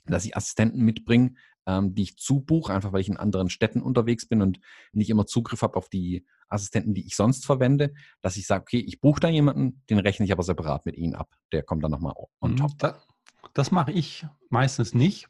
dass 0.05 0.25
ich 0.25 0.35
Assistenten 0.35 0.81
mitbringe, 0.81 1.33
ähm, 1.69 1.93
die 1.93 2.01
ich 2.01 2.17
zubuche, 2.17 2.73
einfach 2.73 2.91
weil 2.91 3.01
ich 3.01 3.09
in 3.09 3.17
anderen 3.17 3.49
Städten 3.49 3.81
unterwegs 3.81 4.27
bin 4.27 4.41
und 4.41 4.59
nicht 4.91 5.09
immer 5.09 5.27
Zugriff 5.27 5.61
habe 5.61 5.77
auf 5.77 5.87
die 5.87 6.25
Assistenten, 6.47 6.95
die 6.95 7.05
ich 7.05 7.15
sonst 7.15 7.45
verwende, 7.45 7.93
dass 8.21 8.37
ich 8.37 8.47
sage, 8.47 8.63
okay, 8.63 8.79
ich 8.79 8.99
buche 8.99 9.19
da 9.19 9.29
jemanden, 9.29 9.83
den 9.89 9.99
rechne 9.99 10.25
ich 10.25 10.31
aber 10.31 10.41
separat 10.41 10.85
mit 10.87 10.97
Ihnen 10.97 11.13
ab. 11.13 11.29
Der 11.51 11.61
kommt 11.61 11.83
dann 11.83 11.91
nochmal 11.91 12.13
on 12.41 12.51
mhm. 12.51 12.57
top. 12.57 12.71
Das, 12.79 13.07
das 13.53 13.71
mache 13.71 13.91
ich 13.91 14.25
meistens 14.49 14.95
nicht 14.95 15.29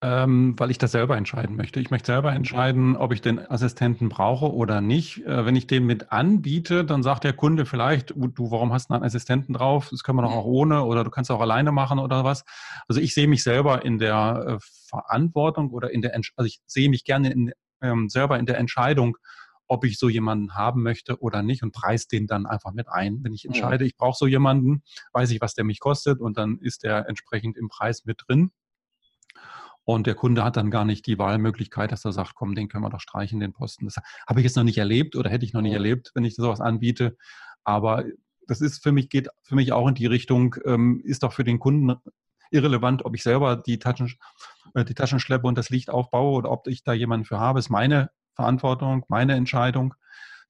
ähm, 0.00 0.54
weil 0.56 0.70
ich 0.70 0.78
das 0.78 0.92
selber 0.92 1.16
entscheiden 1.16 1.56
möchte. 1.56 1.80
Ich 1.80 1.90
möchte 1.90 2.12
selber 2.12 2.32
entscheiden, 2.32 2.96
ob 2.96 3.12
ich 3.12 3.20
den 3.20 3.38
Assistenten 3.50 4.08
brauche 4.08 4.52
oder 4.52 4.80
nicht. 4.80 5.24
Äh, 5.26 5.44
wenn 5.44 5.56
ich 5.56 5.66
den 5.66 5.86
mit 5.86 6.12
anbiete, 6.12 6.84
dann 6.84 7.02
sagt 7.02 7.24
der 7.24 7.32
Kunde 7.32 7.66
vielleicht, 7.66 8.10
du, 8.10 8.50
warum 8.50 8.72
hast 8.72 8.90
du 8.90 8.94
einen 8.94 9.02
Assistenten 9.02 9.54
drauf? 9.54 9.88
Das 9.90 10.04
können 10.04 10.18
wir 10.18 10.22
doch 10.22 10.32
auch 10.32 10.44
ohne 10.44 10.84
oder 10.84 11.02
du 11.02 11.10
kannst 11.10 11.32
auch 11.32 11.40
alleine 11.40 11.72
machen 11.72 11.98
oder 11.98 12.22
was. 12.22 12.44
Also 12.86 13.00
ich 13.00 13.12
sehe 13.12 13.26
mich 13.26 13.42
selber 13.42 13.84
in 13.84 13.98
der 13.98 14.44
äh, 14.46 14.58
Verantwortung 14.88 15.70
oder 15.70 15.90
in 15.90 16.00
der, 16.00 16.14
also 16.14 16.46
ich 16.46 16.60
sehe 16.66 16.88
mich 16.88 17.04
gerne 17.04 17.32
in, 17.32 17.52
ähm, 17.82 18.08
selber 18.08 18.38
in 18.38 18.46
der 18.46 18.58
Entscheidung, 18.58 19.16
ob 19.66 19.84
ich 19.84 19.98
so 19.98 20.08
jemanden 20.08 20.54
haben 20.54 20.82
möchte 20.82 21.20
oder 21.20 21.42
nicht 21.42 21.62
und 21.64 21.72
preis 21.72 22.06
den 22.06 22.26
dann 22.28 22.46
einfach 22.46 22.72
mit 22.72 22.88
ein. 22.88 23.18
Wenn 23.22 23.34
ich 23.34 23.44
entscheide, 23.44 23.84
ich 23.84 23.96
brauche 23.96 24.16
so 24.16 24.26
jemanden, 24.26 24.82
weiß 25.12 25.30
ich, 25.32 25.40
was 25.40 25.54
der 25.54 25.64
mich 25.64 25.80
kostet 25.80 26.20
und 26.20 26.38
dann 26.38 26.58
ist 26.58 26.84
der 26.84 27.08
entsprechend 27.08 27.56
im 27.56 27.68
Preis 27.68 28.04
mit 28.04 28.22
drin. 28.26 28.52
Und 29.88 30.06
der 30.06 30.14
Kunde 30.14 30.44
hat 30.44 30.58
dann 30.58 30.70
gar 30.70 30.84
nicht 30.84 31.06
die 31.06 31.18
Wahlmöglichkeit, 31.18 31.92
dass 31.92 32.04
er 32.04 32.12
sagt, 32.12 32.34
komm, 32.34 32.54
den 32.54 32.68
können 32.68 32.84
wir 32.84 32.90
doch 32.90 33.00
streichen, 33.00 33.40
den 33.40 33.54
Posten. 33.54 33.86
Das 33.86 33.96
habe 34.26 34.38
ich 34.38 34.44
jetzt 34.44 34.54
noch 34.54 34.62
nicht 34.62 34.76
erlebt 34.76 35.16
oder 35.16 35.30
hätte 35.30 35.46
ich 35.46 35.54
noch 35.54 35.62
nicht 35.62 35.72
erlebt, 35.72 36.10
wenn 36.14 36.26
ich 36.26 36.34
sowas 36.34 36.60
anbiete. 36.60 37.16
Aber 37.64 38.04
das 38.46 38.60
ist 38.60 38.82
für 38.82 38.92
mich, 38.92 39.08
geht 39.08 39.28
für 39.44 39.54
mich 39.54 39.72
auch 39.72 39.88
in 39.88 39.94
die 39.94 40.04
Richtung, 40.04 40.56
ähm, 40.66 41.00
ist 41.04 41.22
doch 41.22 41.32
für 41.32 41.42
den 41.42 41.58
Kunden 41.58 41.96
irrelevant, 42.50 43.06
ob 43.06 43.14
ich 43.14 43.22
selber 43.22 43.56
die, 43.56 43.78
Taschen, 43.78 44.12
äh, 44.74 44.84
die 44.84 44.92
Taschen 44.92 45.20
schleppe 45.20 45.46
und 45.46 45.56
das 45.56 45.70
Licht 45.70 45.88
aufbaue 45.88 46.36
oder 46.36 46.50
ob 46.50 46.68
ich 46.68 46.84
da 46.84 46.92
jemanden 46.92 47.24
für 47.24 47.38
habe. 47.38 47.58
ist 47.58 47.70
meine 47.70 48.10
Verantwortung, 48.34 49.06
meine 49.08 49.36
Entscheidung. 49.36 49.94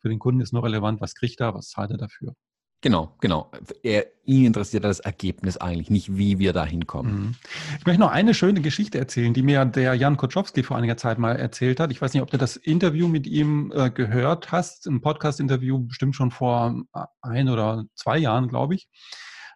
Für 0.00 0.08
den 0.08 0.18
Kunden 0.18 0.40
ist 0.40 0.52
nur 0.52 0.64
relevant, 0.64 1.00
was 1.00 1.14
kriegt 1.14 1.38
er, 1.38 1.54
was 1.54 1.68
zahlt 1.68 1.92
er 1.92 1.98
dafür. 1.98 2.34
Genau, 2.80 3.12
genau. 3.20 3.50
Er, 3.82 4.06
ihn 4.24 4.46
interessiert 4.46 4.84
das 4.84 5.00
Ergebnis 5.00 5.56
eigentlich, 5.56 5.90
nicht 5.90 6.16
wie 6.16 6.38
wir 6.38 6.52
da 6.52 6.64
hinkommen. 6.64 7.12
Mhm. 7.12 7.34
Ich 7.80 7.86
möchte 7.86 8.00
noch 8.00 8.12
eine 8.12 8.34
schöne 8.34 8.60
Geschichte 8.60 8.98
erzählen, 8.98 9.34
die 9.34 9.42
mir 9.42 9.64
der 9.64 9.94
Jan 9.94 10.16
Koczowski 10.16 10.62
vor 10.62 10.76
einiger 10.76 10.96
Zeit 10.96 11.18
mal 11.18 11.34
erzählt 11.34 11.80
hat. 11.80 11.90
Ich 11.90 12.00
weiß 12.00 12.14
nicht, 12.14 12.22
ob 12.22 12.30
du 12.30 12.38
das 12.38 12.54
Interview 12.54 13.08
mit 13.08 13.26
ihm 13.26 13.72
äh, 13.74 13.90
gehört 13.90 14.52
hast, 14.52 14.86
ein 14.86 15.00
Podcast-Interview 15.00 15.80
bestimmt 15.80 16.14
schon 16.14 16.30
vor 16.30 16.84
äh, 16.94 17.00
ein 17.20 17.48
oder 17.48 17.84
zwei 17.96 18.16
Jahren, 18.16 18.46
glaube 18.46 18.76
ich, 18.76 18.88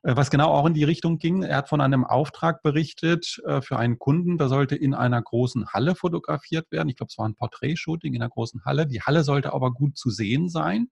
äh, 0.02 0.16
was 0.16 0.28
genau 0.28 0.48
auch 0.48 0.66
in 0.66 0.74
die 0.74 0.82
Richtung 0.82 1.18
ging. 1.18 1.44
Er 1.44 1.58
hat 1.58 1.68
von 1.68 1.80
einem 1.80 2.04
Auftrag 2.04 2.60
berichtet 2.62 3.40
äh, 3.46 3.60
für 3.62 3.78
einen 3.78 4.00
Kunden, 4.00 4.36
da 4.36 4.48
sollte 4.48 4.74
in 4.74 4.94
einer 4.94 5.22
großen 5.22 5.68
Halle 5.68 5.94
fotografiert 5.94 6.72
werden. 6.72 6.88
Ich 6.88 6.96
glaube, 6.96 7.10
es 7.10 7.18
war 7.18 7.28
ein 7.28 7.36
Porträtshooting 7.36 8.14
in 8.14 8.22
einer 8.22 8.30
großen 8.30 8.64
Halle. 8.64 8.88
Die 8.88 9.00
Halle 9.00 9.22
sollte 9.22 9.52
aber 9.52 9.70
gut 9.70 9.96
zu 9.96 10.10
sehen 10.10 10.48
sein. 10.48 10.88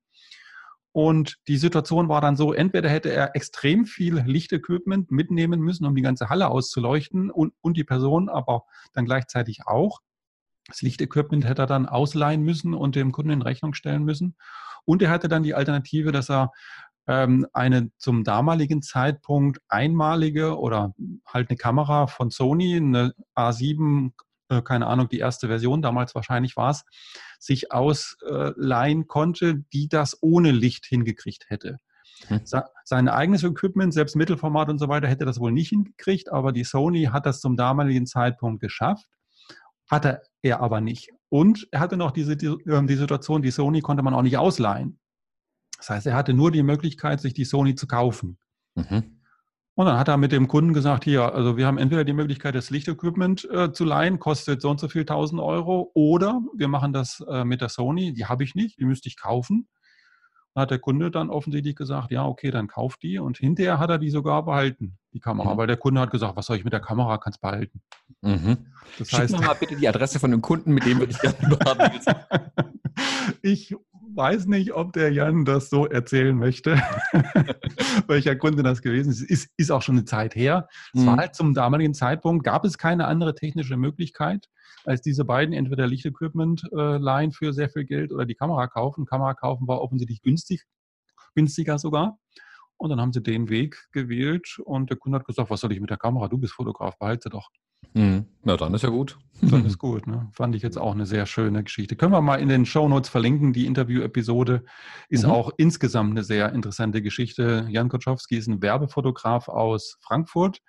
Und 0.92 1.36
die 1.46 1.56
Situation 1.56 2.08
war 2.08 2.20
dann 2.20 2.36
so, 2.36 2.52
entweder 2.52 2.88
hätte 2.88 3.12
er 3.12 3.36
extrem 3.36 3.84
viel 3.84 4.16
Lichtequipment 4.26 5.10
mitnehmen 5.10 5.60
müssen, 5.60 5.86
um 5.86 5.94
die 5.94 6.02
ganze 6.02 6.28
Halle 6.28 6.48
auszuleuchten 6.48 7.30
und, 7.30 7.54
und 7.60 7.76
die 7.76 7.84
Person 7.84 8.28
aber 8.28 8.64
dann 8.92 9.04
gleichzeitig 9.04 9.66
auch. 9.66 10.00
Das 10.66 10.82
Lichtequipment 10.82 11.44
hätte 11.44 11.62
er 11.62 11.66
dann 11.66 11.86
ausleihen 11.86 12.42
müssen 12.42 12.74
und 12.74 12.96
dem 12.96 13.12
Kunden 13.12 13.30
in 13.30 13.42
Rechnung 13.42 13.74
stellen 13.74 14.04
müssen. 14.04 14.36
Und 14.84 15.02
er 15.02 15.10
hatte 15.10 15.28
dann 15.28 15.42
die 15.42 15.54
Alternative, 15.54 16.10
dass 16.10 16.28
er 16.28 16.50
ähm, 17.06 17.46
eine 17.52 17.90
zum 17.96 18.24
damaligen 18.24 18.82
Zeitpunkt 18.82 19.60
einmalige 19.68 20.58
oder 20.58 20.94
halt 21.26 21.50
eine 21.50 21.56
Kamera 21.56 22.08
von 22.08 22.30
Sony, 22.30 22.76
eine 22.76 23.14
A7 23.36 24.12
äh, 24.50 24.62
keine 24.62 24.86
Ahnung, 24.88 25.08
die 25.08 25.18
erste 25.18 25.46
Version, 25.46 25.80
damals 25.80 26.14
wahrscheinlich 26.14 26.56
war 26.56 26.70
es, 26.70 26.84
sich 27.40 27.72
ausleihen 27.72 29.08
konnte, 29.08 29.64
die 29.72 29.88
das 29.88 30.18
ohne 30.20 30.52
Licht 30.52 30.86
hingekriegt 30.86 31.46
hätte. 31.48 31.78
Hm. 32.28 32.42
Sein 32.84 33.08
eigenes 33.08 33.42
Equipment, 33.42 33.94
selbst 33.94 34.14
Mittelformat 34.14 34.68
und 34.68 34.78
so 34.78 34.88
weiter, 34.88 35.08
hätte 35.08 35.24
das 35.24 35.40
wohl 35.40 35.52
nicht 35.52 35.70
hingekriegt, 35.70 36.30
aber 36.30 36.52
die 36.52 36.64
Sony 36.64 37.04
hat 37.04 37.24
das 37.24 37.40
zum 37.40 37.56
damaligen 37.56 38.06
Zeitpunkt 38.06 38.60
geschafft, 38.60 39.06
hatte 39.90 40.20
er 40.42 40.60
aber 40.60 40.80
nicht. 40.80 41.10
Und 41.30 41.66
er 41.70 41.80
hatte 41.80 41.96
noch 41.96 42.10
diese, 42.10 42.36
die, 42.36 42.54
ähm, 42.68 42.86
die 42.86 42.96
Situation, 42.96 43.40
die 43.40 43.50
Sony 43.50 43.80
konnte 43.80 44.02
man 44.02 44.14
auch 44.14 44.22
nicht 44.22 44.36
ausleihen. 44.36 44.98
Das 45.78 45.88
heißt, 45.88 46.06
er 46.06 46.14
hatte 46.14 46.34
nur 46.34 46.50
die 46.50 46.62
Möglichkeit, 46.62 47.20
sich 47.20 47.32
die 47.32 47.46
Sony 47.46 47.74
zu 47.74 47.86
kaufen. 47.86 48.38
Mhm. 48.74 49.19
Und 49.80 49.86
dann 49.86 49.98
hat 49.98 50.08
er 50.08 50.18
mit 50.18 50.30
dem 50.30 50.46
Kunden 50.46 50.74
gesagt, 50.74 51.04
hier, 51.04 51.34
also 51.34 51.56
wir 51.56 51.66
haben 51.66 51.78
entweder 51.78 52.04
die 52.04 52.12
Möglichkeit, 52.12 52.54
das 52.54 52.68
Lichtequipment 52.68 53.48
äh, 53.50 53.72
zu 53.72 53.86
leihen, 53.86 54.18
kostet 54.18 54.60
so 54.60 54.68
und 54.68 54.78
so 54.78 54.88
viel 54.88 55.00
1000 55.00 55.40
Euro, 55.40 55.90
oder 55.94 56.42
wir 56.54 56.68
machen 56.68 56.92
das 56.92 57.24
äh, 57.30 57.46
mit 57.46 57.62
der 57.62 57.70
Sony, 57.70 58.12
die 58.12 58.26
habe 58.26 58.44
ich 58.44 58.54
nicht, 58.54 58.78
die 58.78 58.84
müsste 58.84 59.08
ich 59.08 59.18
kaufen. 59.18 59.68
Dann 60.52 60.60
hat 60.60 60.70
der 60.70 60.80
Kunde 60.80 61.10
dann 61.10 61.30
offensichtlich 61.30 61.76
gesagt, 61.76 62.10
ja, 62.10 62.26
okay, 62.26 62.50
dann 62.50 62.66
kauf 62.66 62.98
die. 62.98 63.18
Und 63.18 63.38
hinterher 63.38 63.78
hat 63.78 63.88
er 63.88 63.96
die 63.96 64.10
sogar 64.10 64.44
behalten, 64.44 64.98
die 65.14 65.20
Kamera, 65.20 65.54
mhm. 65.54 65.56
weil 65.56 65.66
der 65.66 65.78
Kunde 65.78 66.02
hat 66.02 66.10
gesagt, 66.10 66.36
was 66.36 66.44
soll 66.44 66.58
ich 66.58 66.64
mit 66.64 66.74
der 66.74 66.80
Kamera, 66.80 67.16
kannst 67.16 67.40
behalten. 67.40 67.80
Mhm. 68.20 68.58
Das 68.98 69.08
Schick 69.08 69.20
heißt, 69.20 69.40
mir 69.40 69.46
mal 69.46 69.54
bitte 69.54 69.76
die 69.76 69.88
Adresse 69.88 70.20
von 70.20 70.30
dem 70.30 70.42
Kunden, 70.42 70.74
mit 70.74 70.84
dem 70.84 70.98
würde 70.98 71.12
ich 71.14 71.20
gerne 71.20 71.56
beraten. 71.56 72.00
ich 73.40 73.74
weiß 74.14 74.46
nicht, 74.46 74.72
ob 74.72 74.92
der 74.92 75.12
Jan 75.12 75.44
das 75.44 75.70
so 75.70 75.86
erzählen 75.86 76.36
möchte, 76.36 76.74
welcher 78.06 78.36
Kunde 78.36 78.62
das 78.62 78.82
gewesen 78.82 79.10
ist. 79.10 79.22
ist. 79.22 79.50
Ist 79.56 79.70
auch 79.70 79.82
schon 79.82 79.96
eine 79.96 80.04
Zeit 80.04 80.34
her. 80.34 80.68
Es 80.92 81.02
mhm. 81.02 81.06
war 81.06 81.16
halt 81.16 81.34
zum 81.34 81.54
damaligen 81.54 81.94
Zeitpunkt, 81.94 82.44
gab 82.44 82.64
es 82.64 82.78
keine 82.78 83.06
andere 83.06 83.34
technische 83.34 83.76
Möglichkeit, 83.76 84.48
als 84.84 85.02
diese 85.02 85.24
beiden 85.24 85.54
entweder 85.54 85.86
Lichtequipment 85.86 86.64
äh, 86.72 86.96
leihen 86.96 87.32
für 87.32 87.52
sehr 87.52 87.68
viel 87.68 87.84
Geld 87.84 88.12
oder 88.12 88.26
die 88.26 88.34
Kamera 88.34 88.66
kaufen. 88.66 89.06
Kamera 89.06 89.34
kaufen 89.34 89.68
war 89.68 89.80
offensichtlich 89.80 90.22
günstig, 90.22 90.64
günstiger 91.34 91.78
sogar. 91.78 92.18
Und 92.76 92.90
dann 92.90 93.00
haben 93.00 93.12
sie 93.12 93.22
den 93.22 93.50
Weg 93.50 93.88
gewählt 93.92 94.58
und 94.64 94.88
der 94.88 94.96
Kunde 94.96 95.18
hat 95.18 95.26
gesagt, 95.26 95.50
was 95.50 95.60
soll 95.60 95.72
ich 95.72 95.80
mit 95.80 95.90
der 95.90 95.98
Kamera? 95.98 96.28
Du 96.28 96.38
bist 96.38 96.54
Fotograf, 96.54 96.98
behalte 96.98 97.28
doch. 97.28 97.50
Mhm. 97.94 98.26
Na, 98.42 98.56
dann 98.56 98.74
ist 98.74 98.82
ja 98.82 98.88
gut. 98.88 99.18
Dann 99.42 99.64
ist 99.64 99.78
gut. 99.78 100.06
Ne? 100.06 100.28
Fand 100.32 100.54
ich 100.54 100.62
jetzt 100.62 100.78
auch 100.78 100.92
eine 100.92 101.06
sehr 101.06 101.26
schöne 101.26 101.64
Geschichte. 101.64 101.96
Können 101.96 102.12
wir 102.12 102.20
mal 102.20 102.40
in 102.40 102.48
den 102.48 102.66
Show 102.66 102.88
Notes 102.88 103.08
verlinken. 103.08 103.52
Die 103.52 103.66
Interview-Episode 103.66 104.64
ist 105.08 105.24
mhm. 105.24 105.30
auch 105.30 105.50
insgesamt 105.56 106.10
eine 106.10 106.24
sehr 106.24 106.52
interessante 106.52 107.02
Geschichte. 107.02 107.66
Jan 107.70 107.88
Koczowski 107.88 108.36
ist 108.36 108.48
ein 108.48 108.62
Werbefotograf 108.62 109.48
aus 109.48 109.96
Frankfurt, 110.00 110.60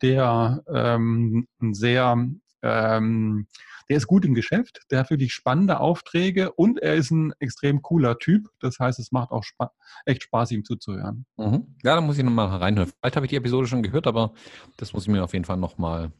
der 0.00 0.62
ähm, 0.72 1.48
sehr 1.72 2.24
ähm, 2.62 3.46
der 3.88 3.96
ist 3.96 4.06
gut 4.06 4.24
im 4.24 4.34
Geschäft, 4.34 4.82
der 4.90 5.00
hat 5.00 5.10
wirklich 5.10 5.32
spannende 5.32 5.80
Aufträge 5.80 6.52
und 6.52 6.80
er 6.80 6.94
ist 6.94 7.10
ein 7.10 7.32
extrem 7.38 7.82
cooler 7.82 8.18
Typ. 8.18 8.48
Das 8.60 8.78
heißt, 8.78 8.98
es 8.98 9.12
macht 9.12 9.30
auch 9.30 9.44
spa 9.44 9.72
echt 10.06 10.22
Spaß, 10.24 10.52
ihm 10.52 10.64
zuzuhören. 10.64 11.26
Mhm. 11.36 11.76
Ja, 11.82 11.94
da 11.94 12.00
muss 12.00 12.18
ich 12.18 12.24
nochmal 12.24 12.48
reinhören. 12.48 12.90
Vielleicht 13.00 13.16
habe 13.16 13.26
ich 13.26 13.30
die 13.30 13.36
Episode 13.36 13.66
schon 13.66 13.82
gehört, 13.82 14.06
aber 14.06 14.32
das 14.76 14.92
muss 14.92 15.04
ich 15.04 15.08
mir 15.08 15.22
auf 15.22 15.32
jeden 15.32 15.44
Fall 15.44 15.56
nochmal 15.56 16.12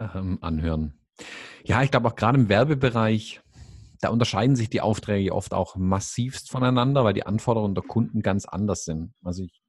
ähm, 0.00 0.38
anhören. 0.40 0.94
Ja, 1.64 1.82
ich 1.82 1.90
glaube 1.90 2.08
auch 2.08 2.16
gerade 2.16 2.38
im 2.38 2.48
Werbebereich, 2.48 3.40
da 4.00 4.10
unterscheiden 4.10 4.56
sich 4.56 4.70
die 4.70 4.80
Aufträge 4.80 5.34
oft 5.34 5.52
auch 5.52 5.76
massivst 5.76 6.50
voneinander, 6.50 7.04
weil 7.04 7.14
die 7.14 7.26
Anforderungen 7.26 7.74
der 7.74 7.84
Kunden 7.84 8.22
ganz 8.22 8.44
anders 8.44 8.84
sind. 8.84 9.12
Also 9.24 9.42
ich, 9.42 9.60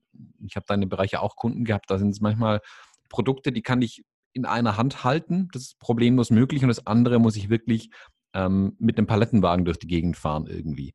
ich 0.45 0.55
habe 0.55 0.65
da 0.67 0.75
in 0.75 0.81
den 0.81 0.89
Bereichen 0.89 1.17
auch 1.17 1.35
Kunden 1.35 1.65
gehabt, 1.65 1.89
da 1.89 1.97
sind 1.97 2.09
es 2.09 2.21
manchmal 2.21 2.61
Produkte, 3.09 3.51
die 3.51 3.63
kann 3.63 3.81
ich 3.81 4.03
in 4.39 4.45
einer 4.45 4.77
Hand 4.77 5.03
halten. 5.03 5.49
Das 5.53 5.63
ist 5.63 5.79
problemlos 5.79 6.31
möglich. 6.31 6.63
Und 6.63 6.69
das 6.69 6.87
andere 6.87 7.19
muss 7.19 7.35
ich 7.35 7.49
wirklich 7.49 7.89
ähm, 8.33 8.75
mit 8.79 8.97
einem 8.97 9.07
Palettenwagen 9.07 9.65
durch 9.65 9.79
die 9.79 9.87
Gegend 9.87 10.17
fahren 10.17 10.47
irgendwie. 10.47 10.93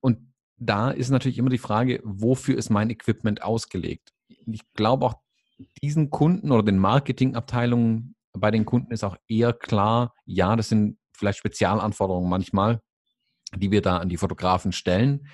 Und 0.00 0.32
da 0.56 0.90
ist 0.90 1.10
natürlich 1.10 1.38
immer 1.38 1.50
die 1.50 1.58
Frage, 1.58 2.00
wofür 2.04 2.56
ist 2.56 2.70
mein 2.70 2.90
Equipment 2.90 3.42
ausgelegt? 3.42 4.12
Ich 4.28 4.62
glaube 4.74 5.06
auch 5.06 5.14
diesen 5.82 6.10
Kunden 6.10 6.52
oder 6.52 6.62
den 6.62 6.78
Marketingabteilungen 6.78 8.14
bei 8.32 8.50
den 8.50 8.64
Kunden 8.64 8.92
ist 8.92 9.04
auch 9.04 9.16
eher 9.28 9.52
klar, 9.52 10.14
ja, 10.24 10.56
das 10.56 10.68
sind 10.68 10.98
vielleicht 11.16 11.38
Spezialanforderungen 11.38 12.28
manchmal. 12.28 12.80
die 13.56 13.70
wir 13.70 13.82
da 13.82 13.98
an 13.98 14.08
die 14.08 14.16
Fotografen 14.16 14.72
stellen. 14.72 15.28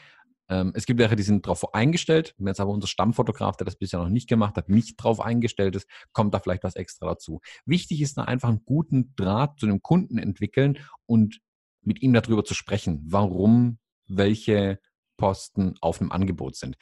Ähm, 0.50 0.72
es 0.74 0.84
gibt 0.84 0.98
welche, 1.00 1.16
die 1.16 1.22
sind 1.22 1.46
darauf 1.46 1.72
eingestellt. 1.72 2.34
Wenn 2.36 2.48
jetzt 2.48 2.60
aber 2.60 2.72
unser 2.72 2.88
Stammfotograf, 2.88 3.56
der 3.56 3.64
das 3.64 3.76
bisher 3.76 4.00
noch 4.00 4.08
nicht 4.08 4.28
gemacht 4.28 4.56
hat, 4.56 4.68
nicht 4.68 4.98
darauf 5.00 5.20
eingestellt 5.20 5.76
ist, 5.76 5.88
kommt 6.12 6.34
da 6.34 6.40
vielleicht 6.40 6.64
was 6.64 6.76
extra 6.76 7.06
dazu. 7.06 7.40
Wichtig 7.64 8.02
ist 8.02 8.18
da 8.18 8.24
einfach 8.24 8.48
einen 8.48 8.64
guten 8.64 9.14
Draht 9.16 9.58
zu 9.58 9.66
dem 9.66 9.80
Kunden 9.80 10.18
entwickeln 10.18 10.78
und 11.06 11.40
mit 11.82 12.02
ihm 12.02 12.12
darüber 12.12 12.44
zu 12.44 12.54
sprechen, 12.54 13.00
warum 13.06 13.78
welche 14.06 14.80
Posten 15.16 15.74
auf 15.80 16.00
einem 16.00 16.10
Angebot 16.10 16.56
sind 16.56 16.76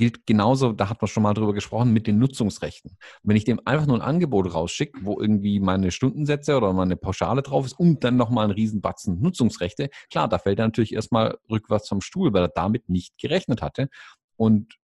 gilt 0.00 0.26
genauso, 0.26 0.72
da 0.72 0.88
hat 0.88 1.02
man 1.02 1.08
schon 1.08 1.22
mal 1.22 1.34
drüber 1.34 1.52
gesprochen, 1.52 1.92
mit 1.92 2.06
den 2.06 2.18
Nutzungsrechten. 2.18 2.96
wenn 3.22 3.36
ich 3.36 3.44
dem 3.44 3.60
einfach 3.66 3.86
nur 3.86 3.96
ein 3.96 4.00
Angebot 4.00 4.54
rausschicke, 4.54 4.98
wo 5.02 5.20
irgendwie 5.20 5.60
meine 5.60 5.90
Stundensätze 5.90 6.56
oder 6.56 6.72
meine 6.72 6.96
Pauschale 6.96 7.42
drauf 7.42 7.66
ist 7.66 7.78
und 7.78 8.02
dann 8.02 8.16
nochmal 8.16 8.46
ein 8.46 8.50
Riesenbatzen 8.50 9.20
Nutzungsrechte, 9.20 9.90
klar, 10.10 10.26
da 10.26 10.38
fällt 10.38 10.58
er 10.58 10.64
natürlich 10.64 10.94
erstmal 10.94 11.36
rückwärts 11.50 11.86
vom 11.86 12.00
Stuhl, 12.00 12.32
weil 12.32 12.44
er 12.44 12.48
damit 12.48 12.88
nicht 12.88 13.18
gerechnet 13.18 13.60
hatte. 13.60 13.90
Und 14.36 14.78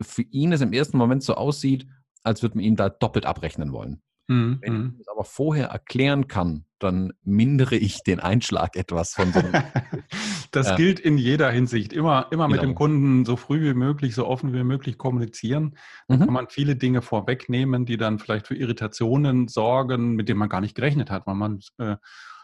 für 0.00 0.22
ihn 0.22 0.52
es 0.52 0.62
im 0.62 0.72
ersten 0.72 0.96
Moment 0.96 1.22
so 1.22 1.34
aussieht, 1.34 1.86
als 2.22 2.40
würde 2.40 2.56
man 2.56 2.64
ihn 2.64 2.76
da 2.76 2.88
doppelt 2.88 3.26
abrechnen 3.26 3.72
wollen. 3.72 4.00
Mhm. 4.28 4.58
Wenn 4.62 4.72
ich 4.72 4.78
mhm. 4.78 4.96
es 5.00 5.08
aber 5.08 5.24
vorher 5.24 5.66
erklären 5.66 6.28
kann, 6.28 6.64
dann 6.78 7.12
mindere 7.24 7.76
ich 7.76 8.04
den 8.04 8.20
Einschlag 8.20 8.74
etwas 8.74 9.12
von 9.12 9.34
so 9.34 9.40
einem. 9.40 9.52
das 10.50 10.68
ja. 10.68 10.76
gilt 10.76 11.00
in 11.00 11.18
jeder 11.18 11.50
Hinsicht. 11.50 11.92
Immer, 11.92 12.26
immer 12.30 12.46
genau. 12.46 12.48
mit 12.48 12.62
dem 12.62 12.74
Kunden 12.74 13.24
so 13.24 13.36
früh 13.36 13.62
wie 13.62 13.74
möglich, 13.74 14.14
so 14.14 14.26
offen 14.26 14.52
wie 14.52 14.64
möglich 14.64 14.98
kommunizieren. 14.98 15.76
Dann 16.08 16.18
mhm. 16.18 16.24
kann 16.24 16.34
man 16.34 16.48
viele 16.48 16.76
Dinge 16.76 17.02
vorwegnehmen, 17.02 17.86
die 17.86 17.96
dann 17.96 18.18
vielleicht 18.18 18.46
für 18.46 18.56
Irritationen 18.56 19.48
sorgen, 19.48 20.14
mit 20.14 20.28
denen 20.28 20.38
man 20.38 20.48
gar 20.48 20.60
nicht 20.60 20.74
gerechnet 20.74 21.10
hat, 21.10 21.26
weil 21.26 21.36
man 21.36 21.60
äh, 21.78 21.96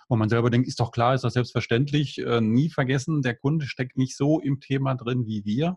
wo 0.08 0.14
man 0.14 0.28
selber 0.28 0.50
denkt, 0.50 0.68
ist 0.68 0.78
doch 0.78 0.92
klar, 0.92 1.14
ist 1.14 1.25
doch 1.25 1.30
selbstverständlich. 1.30 2.18
Äh, 2.18 2.40
nie 2.40 2.70
vergessen, 2.70 3.22
der 3.22 3.34
Kunde 3.34 3.66
steckt 3.66 3.96
nicht 3.96 4.16
so 4.16 4.38
im 4.40 4.60
Thema 4.60 4.94
drin 4.94 5.26
wie 5.26 5.44
wir 5.44 5.76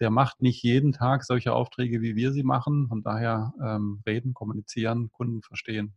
der 0.00 0.10
macht 0.10 0.42
nicht 0.42 0.62
jeden 0.64 0.92
Tag 0.92 1.24
solche 1.24 1.52
Aufträge, 1.52 2.02
wie 2.02 2.16
wir 2.16 2.32
sie 2.32 2.42
machen. 2.42 2.88
Von 2.88 3.02
daher 3.02 3.52
ähm, 3.62 4.02
reden, 4.04 4.34
kommunizieren, 4.34 5.12
Kunden 5.12 5.42
verstehen. 5.42 5.94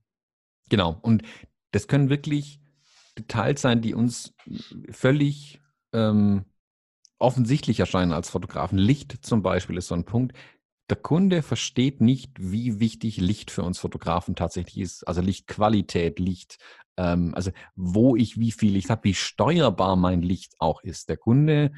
Genau. 0.69 0.99
Und 1.01 1.23
das 1.71 1.87
können 1.87 2.09
wirklich 2.09 2.59
Details 3.17 3.61
sein, 3.61 3.81
die 3.81 3.93
uns 3.95 4.33
völlig 4.91 5.59
ähm, 5.95 6.45
offensichtlich 7.19 7.79
erscheinen 7.79 8.11
als 8.11 8.29
Fotografen. 8.29 8.77
Licht 8.77 9.25
zum 9.25 9.41
Beispiel 9.41 9.77
ist 9.77 9.87
so 9.87 9.95
ein 9.95 10.05
Punkt. 10.05 10.35
Der 10.89 10.97
Kunde 10.97 11.41
versteht 11.41 12.01
nicht, 12.01 12.31
wie 12.37 12.79
wichtig 12.79 13.17
Licht 13.17 13.49
für 13.49 13.63
uns 13.63 13.79
Fotografen 13.79 14.35
tatsächlich 14.35 14.77
ist. 14.77 15.07
Also 15.07 15.21
Lichtqualität, 15.21 16.19
Licht, 16.19 16.57
ähm, 16.97 17.33
also 17.35 17.51
wo 17.75 18.15
ich 18.15 18.37
wie 18.39 18.51
viel 18.51 18.73
Licht 18.73 18.89
habe, 18.89 19.05
wie 19.05 19.15
steuerbar 19.15 19.95
mein 19.95 20.21
Licht 20.21 20.53
auch 20.59 20.83
ist. 20.83 21.09
Der 21.09 21.17
Kunde 21.17 21.71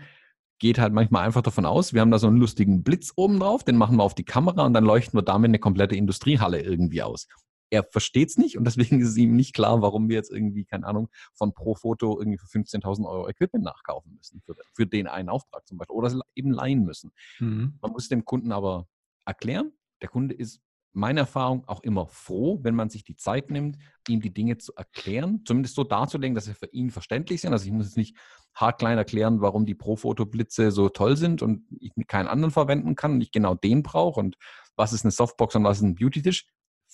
geht 0.60 0.80
halt 0.80 0.92
manchmal 0.92 1.24
einfach 1.24 1.44
davon 1.44 1.66
aus, 1.66 1.94
wir 1.94 2.02
haben 2.02 2.12
da 2.12 2.20
so 2.20 2.28
einen 2.28 2.38
lustigen 2.38 2.84
Blitz 2.84 3.14
oben 3.16 3.40
drauf, 3.40 3.64
den 3.64 3.78
machen 3.78 3.98
wir 3.98 4.04
auf 4.04 4.16
die 4.16 4.26
Kamera 4.26 4.66
und 4.66 4.74
dann 4.74 4.84
leuchten 4.84 5.18
wir 5.18 5.22
damit 5.22 5.50
eine 5.50 5.60
komplette 5.60 5.96
Industriehalle 5.96 6.62
irgendwie 6.62 7.04
aus. 7.04 7.28
Er 7.70 7.84
versteht 7.84 8.30
es 8.30 8.38
nicht 8.38 8.58
und 8.58 8.66
deswegen 8.66 9.00
ist 9.02 9.10
es 9.10 9.18
ihm 9.18 9.36
nicht 9.36 9.54
klar, 9.54 9.82
warum 9.82 10.10
wir 10.10 10.16
jetzt 10.16 10.32
irgendwie, 10.32 10.66
keine 10.66 10.86
Ahnung, 10.88 11.10
von 11.34 11.54
pro 11.54 11.76
Foto 11.76 12.20
irgendwie 12.20 12.38
für 12.38 12.48
15.000 12.48 13.08
Euro 13.08 13.30
Equipment 13.30 13.64
nachkaufen 13.64 14.16
müssen, 14.16 14.42
für, 14.42 14.56
für, 14.74 14.86
den 14.86 15.08
einen 15.08 15.30
Auftrag 15.30 15.68
zum 15.68 15.78
Beispiel, 15.78 15.96
oder 15.96 16.20
eben 16.36 16.52
leihen 16.52 16.84
müssen. 16.84 17.12
Mhm. 17.40 17.78
Man 17.82 17.92
muss 17.92 18.08
dem 18.08 18.26
Kunden 18.26 18.52
aber 18.52 18.88
erklären, 19.26 19.74
der 20.02 20.10
Kunde 20.10 20.36
ist 20.36 20.62
meine 20.98 21.20
Erfahrung 21.22 21.64
auch 21.68 21.84
immer 21.84 22.08
froh, 22.08 22.60
wenn 22.64 22.74
man 22.74 22.90
sich 22.90 23.04
die 23.04 23.16
Zeit 23.16 23.52
nimmt, 23.52 23.78
ihm 24.08 24.20
die 24.20 24.34
Dinge 24.34 24.58
zu 24.58 24.74
erklären, 24.76 25.44
zumindest 25.46 25.76
so 25.76 25.84
darzulegen, 25.84 26.34
dass 26.34 26.46
sie 26.46 26.56
für 26.56 26.66
ihn 26.72 26.90
verständlich 26.90 27.42
sind. 27.42 27.54
Also 27.54 27.66
ich 27.66 27.72
muss 27.72 27.86
jetzt 27.86 27.98
nicht 27.98 28.18
haarklein 28.56 28.98
erklären, 28.98 29.40
warum 29.40 29.68
die 29.68 29.76
Pro-Foto-Blitze 29.76 30.72
so 30.72 30.90
toll 30.90 31.16
sind 31.16 31.44
und 31.44 31.68
ich 31.80 31.92
keinen 32.08 32.28
anderen 32.28 32.52
verwenden 32.52 32.96
kann 32.96 33.14
und 33.14 33.22
ich 33.22 33.32
genau 33.32 33.54
den 33.54 33.84
brauche 33.84 34.20
und 34.20 34.38
was 34.76 34.92
ist 34.92 35.06
eine 35.06 35.12
Softbox 35.12 35.56
und 35.56 35.64
was 35.64 35.78
ist 35.78 35.84
ein 35.84 35.96
Beauty-Tisch. 35.96 36.48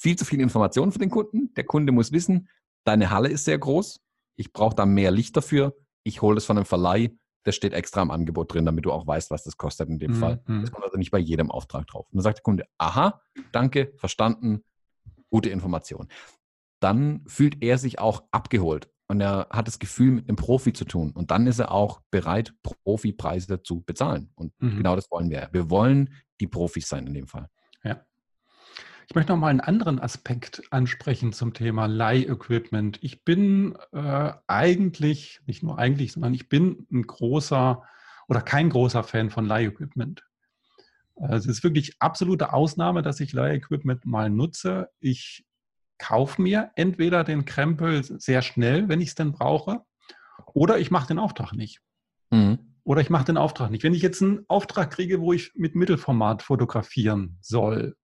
Viel 0.04 0.18
zu 0.18 0.26
viel 0.26 0.42
Information 0.42 0.92
für 0.92 1.00
den 1.00 1.10
Kunden. 1.10 1.54
Der 1.56 1.64
Kunde 1.64 1.94
muss 1.94 2.12
wissen, 2.12 2.50
deine 2.84 3.10
Halle 3.10 3.30
ist 3.30 3.46
sehr 3.46 3.58
groß, 3.58 4.02
ich 4.36 4.52
brauche 4.52 4.76
da 4.76 4.86
mehr 4.86 5.12
Licht 5.12 5.38
dafür, 5.38 5.78
ich 6.04 6.22
hole 6.22 6.36
es 6.36 6.46
von 6.46 6.58
einem 6.58 6.66
Verleih, 6.66 7.16
das 7.44 7.56
steht 7.56 7.72
extra 7.72 8.02
im 8.02 8.12
Angebot 8.12 8.54
drin, 8.54 8.66
damit 8.66 8.84
du 8.84 8.92
auch 8.92 9.08
weißt, 9.08 9.32
was 9.32 9.46
das 9.46 9.56
kostet 9.56 9.88
in 9.88 10.00
dem 10.00 10.12
mhm. 10.12 10.16
Fall. 10.16 10.44
Das 10.46 10.74
kommt 10.74 10.84
also 10.84 10.98
nicht 10.98 11.12
bei 11.12 11.20
jedem 11.20 11.50
Auftrag 11.50 11.88
drauf. 11.88 12.06
Und 12.12 12.18
dann 12.18 12.24
sagt 12.24 12.40
der 12.40 12.44
Kunde, 12.44 12.66
aha, 12.78 13.22
danke, 13.54 13.94
verstanden, 13.96 14.66
gute 15.30 15.50
Information. 15.50 16.10
Dann 16.82 17.24
fühlt 17.26 17.64
er 17.64 17.78
sich 17.78 18.00
auch 18.00 18.24
abgeholt 18.32 18.90
und 19.08 19.22
er 19.22 19.48
hat 19.52 19.70
das 19.70 19.80
Gefühl, 19.80 20.12
mit 20.12 20.28
einem 20.28 20.36
Profi 20.36 20.74
zu 20.74 20.84
tun. 20.84 21.12
Und 21.12 21.32
dann 21.32 21.48
ist 21.48 21.60
er 21.60 21.72
auch 21.72 22.02
bereit, 22.12 22.54
Profipreise 22.84 23.64
zu 23.64 23.84
bezahlen. 23.84 24.32
Und 24.36 24.52
mhm. 24.60 24.80
genau 24.80 24.98
das 24.98 25.10
wollen 25.12 25.30
wir. 25.30 25.48
Wir 25.54 25.70
wollen 25.70 26.14
die 26.42 26.48
Profis 26.48 26.90
sein 26.90 27.08
in 27.08 27.14
dem 27.14 27.28
Fall. 27.28 27.50
Ja. 27.86 28.06
Ich 29.08 29.16
möchte 29.16 29.34
noch 29.34 29.40
mal 29.40 29.50
einen 29.50 29.60
anderen 29.60 30.00
Aspekt 30.00 30.64
ansprechen 30.72 31.34
zum 31.34 31.54
Thema 31.54 31.88
Leih-Equipment. 31.88 33.00
Ich 33.02 33.24
bin 33.24 33.76
äh, 33.92 34.32
eigentlich, 34.48 35.42
nicht 35.46 35.64
nur 35.64 35.78
eigentlich, 35.78 36.14
sondern 36.14 36.34
ich 36.34 36.50
bin 36.50 36.88
ein 36.92 37.04
großer 37.04 37.84
oder 38.28 38.42
kein 38.42 38.70
großer 38.70 39.04
Fan 39.04 39.30
von 39.30 39.46
Leih-Equipment. 39.46 40.24
Also 41.16 41.50
es 41.50 41.58
ist 41.58 41.64
wirklich 41.64 41.96
absolute 42.00 42.54
Ausnahme, 42.54 43.02
dass 43.02 43.20
ich 43.20 43.34
Leih-Equipment 43.34 44.06
mal 44.06 44.30
nutze. 44.30 44.90
Ich 45.00 45.46
kaufe 45.98 46.42
mir 46.42 46.72
entweder 46.76 47.24
den 47.24 47.46
Krempel 47.46 48.04
sehr 48.04 48.42
schnell, 48.42 48.90
wenn 48.90 49.02
ich 49.02 49.10
es 49.10 49.16
denn 49.16 49.32
brauche, 49.32 49.82
oder 50.54 50.80
ich 50.80 50.92
mache 50.92 51.08
den 51.08 51.20
Auftrag 51.20 51.54
nicht. 51.54 51.82
Mhm. 52.32 52.60
Oder 52.84 53.02
ich 53.02 53.10
mache 53.10 53.26
den 53.26 53.38
Auftrag 53.38 53.70
nicht. 53.70 53.84
Wenn 53.84 53.94
ich 53.94 54.02
jetzt 54.02 54.22
einen 54.22 54.44
Auftrag 54.48 54.92
kriege, 54.92 55.22
wo 55.22 55.32
ich 55.32 55.54
mit 55.56 55.76
Mittelformat 55.76 56.42
fotografieren 56.42 57.38
soll, 57.42 57.96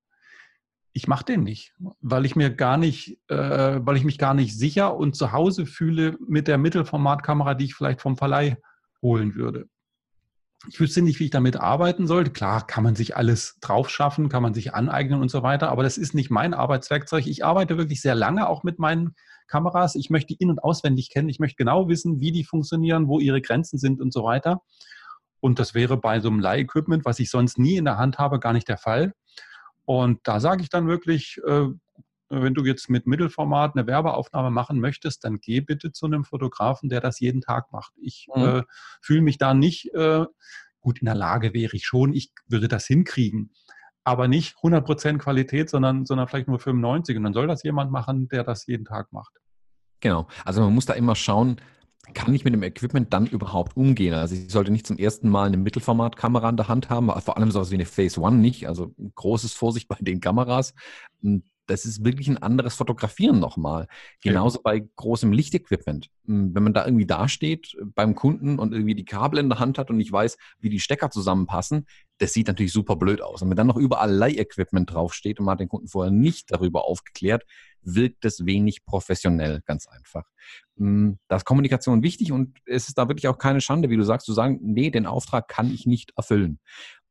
ich 0.93 1.07
mache 1.07 1.25
den 1.25 1.43
nicht, 1.43 1.73
weil 2.01 2.25
ich 2.25 2.35
mir 2.35 2.49
gar 2.49 2.77
nicht, 2.77 3.19
äh, 3.27 3.79
weil 3.81 3.97
ich 3.97 4.03
mich 4.03 4.17
gar 4.17 4.33
nicht 4.33 4.57
sicher 4.57 4.95
und 4.95 5.15
zu 5.15 5.31
Hause 5.31 5.65
fühle 5.65 6.17
mit 6.27 6.47
der 6.47 6.57
Mittelformatkamera, 6.57 7.53
die 7.53 7.65
ich 7.65 7.75
vielleicht 7.75 8.01
vom 8.01 8.17
Verleih 8.17 8.57
holen 9.01 9.35
würde. 9.35 9.67
Ich 10.67 10.79
wüsste 10.79 11.01
nicht, 11.01 11.19
wie 11.19 11.25
ich 11.25 11.31
damit 11.31 11.55
arbeiten 11.55 12.05
sollte. 12.05 12.31
Klar, 12.31 12.67
kann 12.67 12.83
man 12.83 12.95
sich 12.95 13.15
alles 13.15 13.57
drauf 13.61 13.89
schaffen, 13.89 14.27
kann 14.27 14.43
man 14.43 14.53
sich 14.53 14.73
aneignen 14.73 15.21
und 15.21 15.31
so 15.31 15.41
weiter, 15.41 15.69
aber 15.69 15.83
das 15.83 15.97
ist 15.97 16.13
nicht 16.13 16.29
mein 16.29 16.53
Arbeitswerkzeug. 16.53 17.27
Ich 17.27 17.45
arbeite 17.45 17.77
wirklich 17.77 18.01
sehr 18.01 18.15
lange 18.15 18.49
auch 18.49 18.63
mit 18.63 18.77
meinen 18.77 19.15
Kameras. 19.47 19.95
Ich 19.95 20.09
möchte 20.09 20.33
die 20.33 20.43
in- 20.43 20.49
und 20.49 20.61
auswendig 20.61 21.09
kennen. 21.09 21.29
Ich 21.29 21.39
möchte 21.39 21.55
genau 21.55 21.87
wissen, 21.87 22.19
wie 22.19 22.33
die 22.33 22.43
funktionieren, 22.43 23.07
wo 23.07 23.19
ihre 23.19 23.41
Grenzen 23.41 23.79
sind 23.79 24.01
und 24.01 24.11
so 24.11 24.23
weiter. 24.23 24.61
Und 25.39 25.59
das 25.59 25.73
wäre 25.73 25.95
bei 25.95 26.19
so 26.19 26.27
einem 26.29 26.39
Leih-Equipment, 26.39 27.05
was 27.05 27.19
ich 27.19 27.29
sonst 27.29 27.57
nie 27.57 27.77
in 27.77 27.85
der 27.85 27.97
Hand 27.97 28.17
habe, 28.17 28.39
gar 28.39 28.51
nicht 28.51 28.67
der 28.67 28.77
Fall. 28.77 29.13
Und 29.89 30.19
da 30.23 30.39
sage 30.39 30.61
ich 30.61 30.69
dann 30.69 30.87
wirklich, 30.87 31.41
äh, 31.47 31.65
wenn 32.29 32.53
du 32.53 32.63
jetzt 32.63 32.91
mit 32.91 33.07
Mittelformat 33.07 33.75
eine 33.75 33.87
Werbeaufnahme 33.87 34.51
machen 34.51 34.79
möchtest, 34.79 35.23
dann 35.23 35.39
geh 35.39 35.61
bitte 35.61 35.91
zu 35.91 36.05
einem 36.05 36.25
Fotografen, 36.25 36.89
der 36.89 37.01
das 37.01 37.19
jeden 37.19 37.41
Tag 37.41 37.71
macht. 37.71 37.93
Ich 37.99 38.27
mhm. 38.35 38.43
äh, 38.43 38.63
fühle 39.01 39.21
mich 39.21 39.39
da 39.39 39.55
nicht, 39.55 39.91
äh, 39.95 40.27
gut 40.79 40.99
in 40.99 41.05
der 41.05 41.15
Lage 41.15 41.55
wäre 41.55 41.75
ich 41.75 41.87
schon, 41.87 42.13
ich 42.13 42.31
würde 42.47 42.67
das 42.67 42.85
hinkriegen, 42.85 43.51
aber 44.03 44.27
nicht 44.27 44.57
100% 44.57 45.17
Qualität, 45.17 45.71
sondern, 45.71 46.05
sondern 46.05 46.27
vielleicht 46.27 46.49
nur 46.49 46.59
95. 46.59 47.17
Und 47.17 47.23
dann 47.23 47.33
soll 47.33 47.47
das 47.47 47.63
jemand 47.63 47.91
machen, 47.91 48.27
der 48.27 48.43
das 48.43 48.67
jeden 48.67 48.85
Tag 48.85 49.11
macht. 49.11 49.33
Genau. 50.01 50.27
Also 50.45 50.61
man 50.61 50.75
muss 50.75 50.85
da 50.85 50.93
immer 50.93 51.15
schauen, 51.15 51.59
kann 52.13 52.33
ich 52.33 52.43
mit 52.43 52.53
dem 52.53 52.63
Equipment 52.63 53.13
dann 53.13 53.27
überhaupt 53.27 53.77
umgehen? 53.77 54.13
Also 54.13 54.35
ich 54.35 54.51
sollte 54.51 54.71
nicht 54.71 54.87
zum 54.87 54.97
ersten 54.97 55.29
Mal 55.29 55.47
eine 55.47 55.57
Mittelformatkamera 55.57 56.49
in 56.49 56.57
der 56.57 56.67
Hand 56.67 56.89
haben, 56.89 57.09
vor 57.21 57.37
allem 57.37 57.51
sowas 57.51 57.71
wie 57.71 57.75
eine 57.75 57.85
Phase 57.85 58.21
One 58.21 58.37
nicht. 58.37 58.67
Also 58.67 58.93
großes 59.15 59.53
Vorsicht 59.53 59.87
bei 59.87 59.97
den 59.99 60.19
Kameras. 60.19 60.73
Das 61.69 61.85
ist 61.85 62.03
wirklich 62.03 62.27
ein 62.27 62.37
anderes 62.37 62.75
Fotografieren 62.75 63.39
nochmal. 63.39 63.87
Genauso 64.21 64.57
ja. 64.57 64.61
bei 64.63 64.89
großem 64.95 65.31
Lichtequipment. 65.31 66.09
Hm, 66.25 66.55
wenn 66.55 66.63
man 66.63 66.73
da 66.73 66.85
irgendwie 66.85 67.05
dasteht 67.05 67.77
beim 67.95 68.15
Kunden 68.15 68.57
und 68.57 68.73
irgendwie 68.73 68.95
die 68.95 69.05
Kabel 69.05 69.39
in 69.39 69.49
der 69.49 69.59
Hand 69.59 69.77
hat 69.77 69.89
und 69.89 69.97
nicht 69.97 70.11
weiß, 70.11 70.37
wie 70.59 70.69
die 70.69 70.79
Stecker 70.79 71.11
zusammenpassen, 71.11 71.85
das 72.17 72.33
sieht 72.33 72.47
natürlich 72.47 72.73
super 72.73 72.95
blöd 72.95 73.21
aus. 73.21 73.41
Und 73.41 73.49
wenn 73.49 73.57
dann 73.57 73.67
noch 73.67 73.77
überall 73.77 74.11
Leih-Equipment 74.11 74.93
draufsteht 74.93 75.39
und 75.39 75.45
man 75.45 75.53
hat 75.53 75.59
den 75.59 75.69
Kunden 75.69 75.87
vorher 75.87 76.11
nicht 76.11 76.51
darüber 76.51 76.85
aufgeklärt, 76.85 77.43
wirkt 77.81 78.25
es 78.25 78.45
wenig 78.45 78.83
professionell, 78.85 79.61
ganz 79.65 79.87
einfach. 79.87 80.25
Hm, 80.77 81.19
da 81.27 81.37
ist 81.37 81.45
Kommunikation 81.45 82.03
wichtig 82.03 82.31
und 82.31 82.57
es 82.65 82.87
ist 82.87 82.97
da 82.97 83.07
wirklich 83.07 83.27
auch 83.27 83.37
keine 83.37 83.61
Schande, 83.61 83.89
wie 83.89 83.97
du 83.97 84.03
sagst, 84.03 84.25
zu 84.25 84.33
sagen, 84.33 84.59
nee, 84.61 84.89
den 84.89 85.05
Auftrag 85.05 85.47
kann 85.47 85.73
ich 85.73 85.85
nicht 85.85 86.13
erfüllen. 86.15 86.59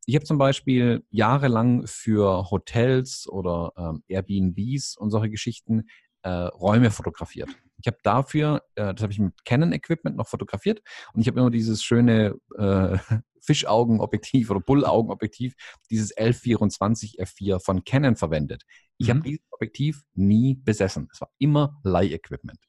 Ich 0.09 0.15
habe 0.15 0.25
zum 0.25 0.39
Beispiel 0.39 1.05
jahrelang 1.11 1.87
für 1.87 2.51
Hotels 2.51 3.29
oder 3.29 3.75
ähm, 3.77 4.03
Airbnbs 4.09 4.97
und 4.97 5.11
solche 5.11 5.29
Geschichten 5.29 5.85
äh, 6.23 6.31
Räume 6.31 6.91
fotografiert. 6.91 7.51
Ich 7.77 7.87
habe 7.87 7.99
dafür, 8.03 8.63
äh, 8.75 8.95
das 8.95 9.03
habe 9.03 9.13
ich 9.13 9.19
mit 9.19 9.45
Canon-Equipment 9.45 10.17
noch 10.17 10.27
fotografiert 10.27 10.81
und 11.13 11.21
ich 11.21 11.29
habe 11.29 11.39
immer 11.39 11.51
dieses 11.51 11.83
schöne 11.83 12.37
äh, 12.57 12.97
Fischaugenobjektiv 13.43 14.49
oder 14.49 14.61
Bullaugenobjektiv, 14.61 15.53
dieses 15.91 16.17
L24 16.17 17.21
F4 17.21 17.63
von 17.63 17.85
Canon 17.85 18.17
verwendet. 18.17 18.63
Ich 18.97 19.09
mhm. 19.09 19.11
habe 19.11 19.21
dieses 19.25 19.45
Objektiv 19.51 20.05
nie 20.15 20.55
besessen. 20.55 21.11
Es 21.13 21.21
war 21.21 21.29
immer 21.37 21.79
Leih-Equipment. 21.83 22.65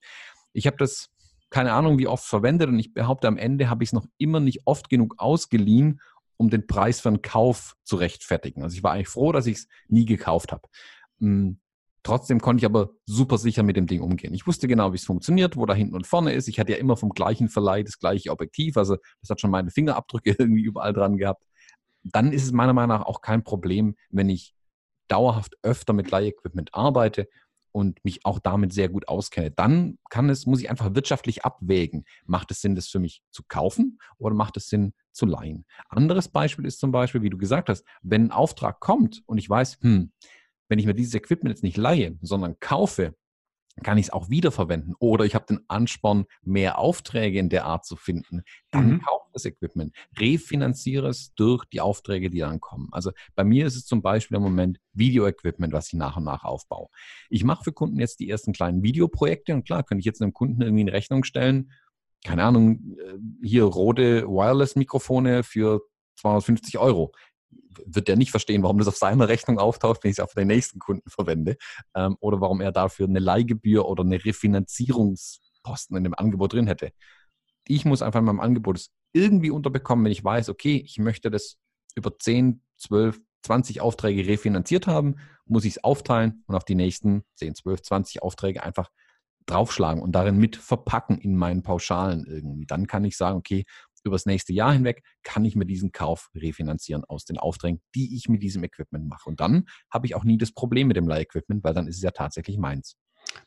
Ich 0.52 0.67
habe 0.67 0.75
das 0.75 1.10
keine 1.49 1.71
Ahnung, 1.71 1.97
wie 1.97 2.08
oft 2.08 2.25
verwendet 2.25 2.67
und 2.67 2.78
ich 2.78 2.93
behaupte, 2.93 3.28
am 3.28 3.38
Ende 3.38 3.69
habe 3.69 3.84
ich 3.84 3.89
es 3.89 3.93
noch 3.93 4.06
immer 4.17 4.39
nicht 4.39 4.62
oft 4.65 4.89
genug 4.89 5.15
ausgeliehen, 5.17 5.99
um 6.39 6.49
den 6.49 6.67
Preis 6.67 7.02
für 7.02 7.10
einen 7.10 7.21
Kauf 7.21 7.75
zu 7.84 7.97
rechtfertigen. 7.97 8.63
Also 8.63 8.78
ich 8.78 8.84
war 8.84 8.93
eigentlich 8.93 9.10
froh, 9.10 9.34
dass 9.34 9.45
ich 9.45 9.58
es 9.58 9.67
nie 9.89 10.06
gekauft 10.06 10.54
habe. 10.54 10.67
Hm, 11.19 11.60
trotzdem 12.02 12.39
konnte 12.39 12.62
ich 12.62 12.65
aber 12.65 12.91
super 13.06 13.38
sicher 13.38 13.62
mit 13.62 13.75
dem 13.75 13.88
Ding 13.88 14.02
umgehen. 14.02 14.34
Ich 14.34 14.47
wusste 14.47 14.69
genau, 14.69 14.93
wie 14.93 14.95
es 14.95 15.04
funktioniert, 15.06 15.58
wo 15.58 15.65
da 15.65 15.73
hinten 15.73 15.95
und 15.95 16.08
vorne 16.08 16.32
ist. 16.32 16.47
Ich 16.47 16.58
hatte 16.58 16.71
ja 16.71 16.78
immer 16.78 16.95
vom 16.95 17.10
gleichen 17.10 17.49
Verleih 17.49 17.84
das 17.84 17.99
gleiche 17.99 18.32
Objektiv, 18.32 18.78
also 18.78 18.95
das 19.19 19.30
hat 19.30 19.41
schon 19.41 19.52
meine 19.52 19.69
Fingerabdrücke 19.69 20.32
irgendwie 20.39 20.63
überall 20.63 20.93
dran 20.93 21.17
gehabt. 21.17 21.43
Dann 22.04 22.32
ist 22.32 22.43
es 22.43 22.54
meiner 22.54 22.73
Meinung 22.73 22.97
nach 22.97 23.06
auch 23.06 23.19
kein 23.19 23.43
Problem, 23.43 23.97
wenn 24.10 24.30
ich 24.30 24.56
dauerhaft 25.10 25.58
öfter 25.62 25.91
mit 25.91 26.10
Leihequipment 26.10 26.73
arbeite 26.73 27.28
und 27.72 28.04
mich 28.04 28.26
auch 28.26 28.40
damit 28.40 28.74
sehr 28.74 28.90
gut 28.90 29.08
auskenne, 29.08 29.52
dann 29.52 29.98
kann 30.10 30.30
es, 30.30 30.46
muss 30.46 30.62
ich 30.62 30.70
einfach 30.70 30.96
wirtschaftlich 30.96 31.46
abwägen. 31.46 32.06
Macht 32.26 32.52
es 32.52 32.62
Sinn, 32.62 32.76
das 32.76 32.88
für 32.88 33.00
mich 33.00 33.22
zu 33.32 33.44
kaufen 33.48 34.00
oder 34.18 34.36
macht 34.36 34.58
es 34.58 34.68
Sinn 34.68 34.94
zu 35.12 35.26
leihen? 35.26 35.66
Anderes 35.90 36.30
Beispiel 36.30 36.66
ist 36.66 36.80
zum 36.80 36.92
Beispiel, 36.92 37.22
wie 37.22 37.30
du 37.30 37.38
gesagt 37.38 37.70
hast, 37.70 37.86
wenn 38.02 38.26
ein 38.26 38.32
Auftrag 38.32 38.80
kommt 38.80 39.22
und 39.26 39.38
ich 39.38 39.50
weiß, 39.50 39.80
hm, 39.82 40.12
wenn 40.70 40.80
ich 40.80 40.86
mir 40.86 40.94
dieses 40.94 41.16
Equipment 41.16 41.56
jetzt 41.56 41.64
nicht 41.64 41.78
leihe, 41.78 42.18
sondern 42.22 42.60
kaufe, 42.60 43.16
kann 43.82 43.98
ich 43.98 44.08
es 44.08 44.13
auch 44.13 44.30
wiederverwenden. 44.30 44.96
Oder 45.00 45.26
ich 45.26 45.36
habe 45.36 45.46
den 45.48 45.60
Ansporn, 45.68 46.26
mehr 46.42 46.80
Aufträge 46.80 47.39
in 47.39 47.50
der 47.50 47.65
Art 47.65 47.86
zu 47.86 47.96
finden. 47.96 48.44
Dann 48.72 48.94
mhm. 48.94 49.02
kaufe 49.02 49.30
das 49.34 49.46
Equipment, 49.46 49.96
refinanziere 50.18 51.10
es 51.10 51.34
durch 51.36 51.65
die 51.65 51.82
Aufträge, 51.82 52.30
die 52.30 52.39
dann 52.39 52.60
kommen. 52.60 52.89
Also 52.92 53.12
bei 53.36 53.44
mir 53.44 53.65
ist 53.65 53.76
es 53.76 53.86
zum 53.86 54.02
Beispiel 54.02 54.38
im 54.38 54.44
Moment 54.44 54.80
Video-Equipment, 54.94 55.74
was 55.74 55.88
ich 55.88 55.94
nach 55.94 56.18
und 56.18 56.24
nach 56.24 56.44
aufbaue. 56.44 56.88
Ich 57.30 57.44
mache 57.44 57.63
für 57.63 57.74
Kunden 57.74 58.00
jetzt 58.00 58.20
die 58.20 58.30
ersten 58.30 58.54
kleinen 58.54 58.84
Videoprojekte 58.84 59.54
und 59.54 59.65
klar, 59.65 59.84
könnte 59.84 60.00
ich 60.00 60.06
jetzt 60.06 60.22
einem 60.22 60.34
Kunden 60.34 60.62
irgendwie 60.62 60.82
eine 60.82 60.94
Rechnung 60.94 61.24
stellen, 61.24 61.72
keine 62.26 62.44
Ahnung, 62.44 62.98
äh, 62.98 63.18
hier 63.42 63.63
rote 63.63 64.28
Wireless-Mikrofone 64.28 65.44
für 65.44 65.82
250 66.18 66.78
Euro 66.78 67.13
wird 67.86 68.08
der 68.08 68.15
nicht 68.15 68.32
verstehen, 68.32 68.63
warum 68.63 68.78
das 68.78 68.88
auf 68.88 68.98
seiner 68.98 69.28
Rechnung 69.28 69.60
auftaucht, 69.60 70.04
wenn 70.04 70.12
ich 70.12 70.20
es 70.20 70.32
für 70.32 70.39
den 70.39 70.48
nächsten 70.48 70.80
Kunden 70.80 71.10
verwende. 71.10 71.58
Ähm, 71.96 72.18
oder 72.20 72.42
warum 72.42 72.62
er 72.62 72.72
dafür 72.72 73.08
eine 73.08 73.20
Leihgebühr 73.20 73.88
oder 73.88 74.04
eine 74.04 74.24
Refinanzierungsposten 74.24 75.98
in 75.98 76.04
dem 76.04 76.13
Angebot 76.13 76.54
drin 76.54 76.68
hätte. 76.68 76.92
Ich 77.68 77.86
muss 77.86 78.02
einfach 78.02 78.20
in 78.20 78.26
meinem 78.26 78.39
Angebot 78.39 78.88
irgendwie 79.13 79.52
unterbekommen, 79.52 80.06
wenn 80.06 80.12
ich 80.12 80.24
weiß, 80.24 80.50
okay, 80.50 80.82
ich 80.84 80.98
möchte 80.98 81.32
das 81.32 81.58
über 81.96 82.18
10, 82.18 82.62
12, 82.78 83.20
20 83.44 83.82
Aufträge 83.82 84.28
refinanziert 84.28 84.88
haben, 84.88 85.15
muss 85.46 85.65
ich 85.65 85.78
es 85.78 85.84
aufteilen 85.84 86.44
und 86.48 86.56
auf 86.56 86.65
die 86.65 86.76
nächsten 86.76 87.24
10, 87.36 87.56
12, 87.56 87.82
20 87.82 88.22
Aufträge 88.22 88.63
einfach 88.63 88.89
draufschlagen 89.46 90.02
und 90.04 90.12
darin 90.12 90.38
mit 90.38 90.56
verpacken 90.56 91.18
in 91.18 91.36
meinen 91.36 91.63
Pauschalen 91.63 92.26
irgendwie. 92.26 92.65
Dann 92.65 92.88
kann 92.88 93.04
ich 93.04 93.18
sagen, 93.18 93.38
okay, 93.38 93.65
über 94.06 94.16
das 94.16 94.26
nächste 94.26 94.54
Jahr 94.54 94.74
hinweg 94.74 95.04
kann 95.24 95.46
ich 95.46 95.56
mir 95.56 95.66
diesen 95.66 95.92
Kauf 95.92 96.30
refinanzieren 96.36 97.04
aus 97.06 97.26
den 97.26 97.38
Aufträgen, 97.38 97.82
die 97.96 98.16
ich 98.16 98.30
mit 98.30 98.44
diesem 98.44 98.64
Equipment 98.64 99.08
mache. 99.08 99.30
Und 99.30 99.40
dann 99.40 99.66
habe 99.92 100.06
ich 100.06 100.16
auch 100.16 100.24
nie 100.24 100.38
das 100.38 100.52
Problem 100.52 100.88
mit 100.88 100.98
dem 100.98 101.08
Leihequipment, 101.08 101.64
weil 101.64 101.74
dann 101.74 101.88
ist 101.88 101.98
es 101.98 102.04
ja 102.04 102.12
tatsächlich 102.12 102.58
meins. 102.58 102.98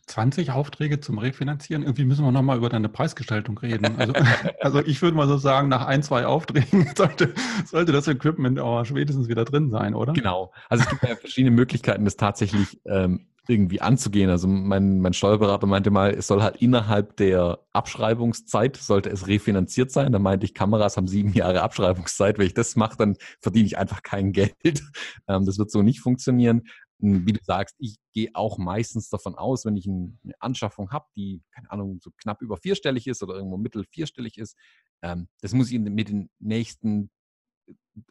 20 0.07 0.51
Aufträge 0.51 1.01
zum 1.01 1.19
Refinanzieren. 1.19 1.83
Irgendwie 1.83 2.05
müssen 2.05 2.25
wir 2.25 2.33
nochmal 2.33 2.57
über 2.57 2.69
deine 2.69 2.89
Preisgestaltung 2.89 3.59
reden. 3.59 3.99
Also, 3.99 4.13
also, 4.61 4.81
ich 4.81 5.03
würde 5.03 5.17
mal 5.17 5.29
so 5.29 5.37
sagen, 5.37 5.69
nach 5.69 5.87
ein, 5.87 6.03
zwei 6.03 6.27
Aufträgen 6.27 6.91
sollte, 6.97 7.35
sollte 7.65 7.93
das 7.93 8.09
Equipment 8.09 8.59
aber 8.59 8.85
spätestens 8.85 9.29
wieder 9.29 9.45
drin 9.45 9.71
sein, 9.71 9.95
oder? 9.95 10.13
Genau. 10.13 10.53
Also 10.69 10.85
es 10.85 10.91
gibt 10.91 11.03
ja 11.03 11.17
verschiedene 11.17 11.55
Möglichkeiten, 11.55 12.05
das 12.05 12.17
tatsächlich 12.17 12.81
ähm, 12.87 13.27
irgendwie 13.49 13.81
anzugehen. 13.81 14.31
Also 14.31 14.47
mein, 14.47 15.01
mein 15.01 15.13
Steuerberater 15.13 15.67
meinte 15.67 15.91
mal, 15.91 16.11
es 16.11 16.29
soll 16.29 16.43
halt 16.43 16.57
innerhalb 16.57 17.17
der 17.17 17.59
Abschreibungszeit, 17.73 18.77
sollte 18.77 19.11
es 19.11 19.27
refinanziert 19.27 19.91
sein. 19.91 20.13
Da 20.13 20.19
meinte 20.19 20.47
ich, 20.47 20.55
Kameras 20.55 20.97
haben 20.97 21.09
sieben 21.09 21.33
Jahre 21.33 21.63
Abschreibungszeit. 21.63 22.39
Wenn 22.39 22.47
ich 22.47 22.55
das 22.55 22.77
mache, 22.77 22.97
dann 22.97 23.17
verdiene 23.41 23.67
ich 23.67 23.79
einfach 23.79 24.03
kein 24.03 24.33
Geld. 24.33 24.53
Ähm, 25.29 25.47
das 25.47 25.59
wird 25.59 25.71
so 25.71 25.83
nicht 25.83 26.01
funktionieren. 26.01 26.63
Wie 26.99 27.33
du 27.33 27.41
sagst, 27.43 27.75
ich 27.79 27.97
gehe 28.13 28.31
auch 28.35 28.59
meistens 28.59 29.09
davon 29.09 29.35
aus, 29.35 29.65
wenn 29.65 29.77
ich 29.77 29.87
eine 29.89 30.17
Anschaffung 30.39 30.91
habe, 30.91 31.07
die, 31.17 31.43
keine 31.51 31.71
Ahnung, 31.71 31.99
so 32.01 32.11
knapp 32.17 32.43
über 32.43 32.57
vierstellig 32.57 33.07
ist 33.07 33.23
oder 33.23 33.35
irgendwo 33.35 33.57
mittel 33.57 33.85
vierstellig 33.91 34.39
ist, 34.39 34.57
ähm, 35.03 35.29
das 35.41 35.53
muss 35.53 35.71
ich 35.71 35.79
mit 35.79 36.09
den 36.09 36.31
nächsten 36.39 37.11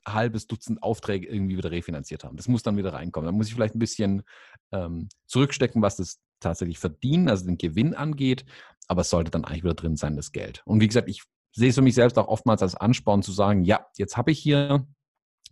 halbes 0.06 0.48
Dutzend 0.48 0.84
Aufträge 0.84 1.28
irgendwie 1.28 1.58
wieder 1.58 1.72
refinanziert 1.72 2.24
haben. 2.24 2.38
Das 2.38 2.48
muss 2.48 2.64
dann 2.64 2.78
wieder 2.78 2.94
reinkommen. 2.94 3.26
Da 3.26 3.32
muss 3.32 3.48
ich 3.48 3.54
vielleicht 3.54 3.76
ein 3.76 3.80
bisschen 3.80 4.24
ähm, 4.72 5.10
zurückstecken, 5.26 5.82
was 5.82 5.98
das 5.98 6.20
tatsächlich 6.40 6.80
verdienen, 6.80 7.30
also 7.30 7.46
den 7.46 7.58
Gewinn 7.58 7.94
angeht, 7.94 8.46
aber 8.88 9.02
es 9.02 9.10
sollte 9.10 9.32
dann 9.32 9.46
eigentlich 9.46 9.64
wieder 9.64 9.74
drin 9.74 9.96
sein, 9.96 10.16
das 10.16 10.32
Geld. 10.32 10.62
Und 10.66 10.82
wie 10.82 10.88
gesagt, 10.88 11.10
ich 11.10 11.24
sehe 11.54 11.70
es 11.70 11.76
für 11.76 11.82
mich 11.82 11.96
selbst 11.96 12.18
auch 12.18 12.28
oftmals 12.28 12.62
als 12.62 12.76
Ansporn 12.76 13.24
zu 13.24 13.32
sagen, 13.32 13.64
ja, 13.64 13.86
jetzt 13.98 14.18
habe 14.18 14.32
ich 14.32 14.40
hier, 14.40 14.88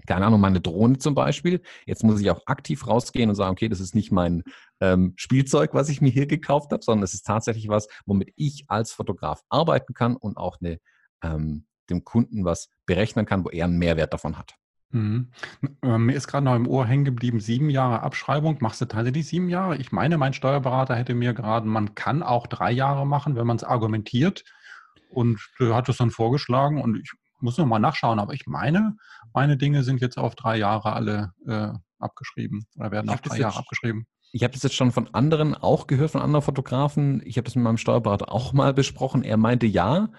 keine 0.07 0.25
Ahnung, 0.25 0.39
meine 0.39 0.61
Drohne 0.61 0.97
zum 0.97 1.13
Beispiel, 1.13 1.61
jetzt 1.85 2.03
muss 2.03 2.21
ich 2.21 2.29
auch 2.31 2.41
aktiv 2.47 2.87
rausgehen 2.87 3.29
und 3.29 3.35
sagen, 3.35 3.51
okay, 3.51 3.69
das 3.69 3.79
ist 3.79 3.95
nicht 3.95 4.11
mein 4.11 4.43
ähm, 4.79 5.13
Spielzeug, 5.15 5.73
was 5.73 5.89
ich 5.89 6.01
mir 6.01 6.11
hier 6.11 6.27
gekauft 6.27 6.71
habe, 6.71 6.83
sondern 6.83 7.03
es 7.03 7.13
ist 7.13 7.25
tatsächlich 7.25 7.67
was, 7.67 7.87
womit 8.05 8.31
ich 8.35 8.65
als 8.67 8.91
Fotograf 8.91 9.41
arbeiten 9.49 9.93
kann 9.93 10.15
und 10.15 10.37
auch 10.37 10.57
eine 10.61 10.79
ähm, 11.23 11.65
dem 11.89 12.03
Kunden 12.03 12.45
was 12.45 12.69
berechnen 12.85 13.25
kann, 13.25 13.43
wo 13.43 13.49
er 13.49 13.65
einen 13.65 13.77
Mehrwert 13.77 14.13
davon 14.13 14.37
hat. 14.37 14.55
Mhm. 14.91 15.29
Äh, 15.83 15.97
mir 15.97 16.13
ist 16.15 16.27
gerade 16.27 16.45
noch 16.45 16.55
im 16.55 16.67
Ohr 16.67 16.85
hängen 16.85 17.05
geblieben, 17.05 17.39
sieben 17.39 17.69
Jahre 17.69 18.01
Abschreibung. 18.01 18.57
Machst 18.59 18.81
du 18.81 18.85
tatsächlich 18.85 19.27
sieben 19.27 19.49
Jahre? 19.49 19.77
Ich 19.77 19.91
meine, 19.91 20.17
mein 20.17 20.33
Steuerberater 20.33 20.95
hätte 20.95 21.13
mir 21.13 21.33
gerade, 21.33 21.67
man 21.67 21.93
kann 21.95 22.23
auch 22.23 22.47
drei 22.47 22.71
Jahre 22.71 23.05
machen, 23.05 23.35
wenn 23.35 23.45
man 23.45 23.57
es 23.57 23.63
argumentiert. 23.63 24.43
Und 25.11 25.39
er 25.59 25.75
hat 25.75 25.89
es 25.89 25.97
dann 25.97 26.11
vorgeschlagen 26.11 26.81
und 26.81 26.97
ich 26.97 27.11
muss 27.39 27.57
noch 27.57 27.65
mal 27.65 27.79
nachschauen, 27.79 28.19
aber 28.19 28.33
ich 28.33 28.45
meine, 28.47 28.95
meine 29.33 29.57
Dinge 29.57 29.83
sind 29.83 30.01
jetzt 30.01 30.17
auf 30.17 30.35
drei 30.35 30.57
Jahre 30.57 30.93
alle 30.93 31.33
äh, 31.47 31.71
abgeschrieben 31.99 32.65
oder 32.75 32.91
werden 32.91 33.09
auf 33.09 33.21
drei 33.21 33.39
Jahre 33.39 33.59
abgeschrieben. 33.59 34.05
Ich 34.31 34.43
habe 34.43 34.53
das 34.53 34.61
jetzt 34.61 34.75
schon 34.75 34.91
von 34.91 35.13
anderen 35.13 35.55
auch 35.55 35.87
gehört, 35.87 36.11
von 36.11 36.21
anderen 36.21 36.43
Fotografen. 36.43 37.21
Ich 37.25 37.37
habe 37.37 37.45
das 37.45 37.55
mit 37.55 37.63
meinem 37.63 37.77
Steuerberater 37.77 38.31
auch 38.31 38.53
mal 38.53 38.73
besprochen. 38.73 39.23
Er 39.23 39.37
meinte, 39.37 39.65
ja, 39.65 40.09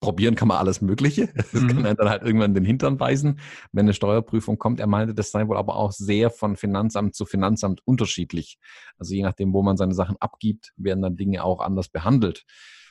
probieren 0.00 0.34
kann 0.34 0.48
man 0.48 0.58
alles 0.58 0.80
Mögliche. 0.80 1.28
Das 1.52 1.62
mhm. 1.62 1.82
kann 1.82 1.96
dann 1.96 2.08
halt 2.08 2.22
irgendwann 2.22 2.54
den 2.54 2.64
Hintern 2.64 2.96
beißen, 2.96 3.40
wenn 3.72 3.86
eine 3.86 3.94
Steuerprüfung 3.94 4.58
kommt. 4.58 4.80
Er 4.80 4.86
meinte, 4.86 5.14
das 5.14 5.30
sei 5.30 5.46
wohl 5.48 5.56
aber 5.56 5.76
auch 5.76 5.92
sehr 5.92 6.30
von 6.30 6.56
Finanzamt 6.56 7.14
zu 7.14 7.24
Finanzamt 7.24 7.80
unterschiedlich. 7.84 8.58
Also 8.98 9.14
je 9.14 9.22
nachdem, 9.22 9.52
wo 9.52 9.62
man 9.62 9.76
seine 9.76 9.94
Sachen 9.94 10.16
abgibt, 10.20 10.72
werden 10.76 11.02
dann 11.02 11.16
Dinge 11.16 11.44
auch 11.44 11.60
anders 11.60 11.88
behandelt. 11.88 12.44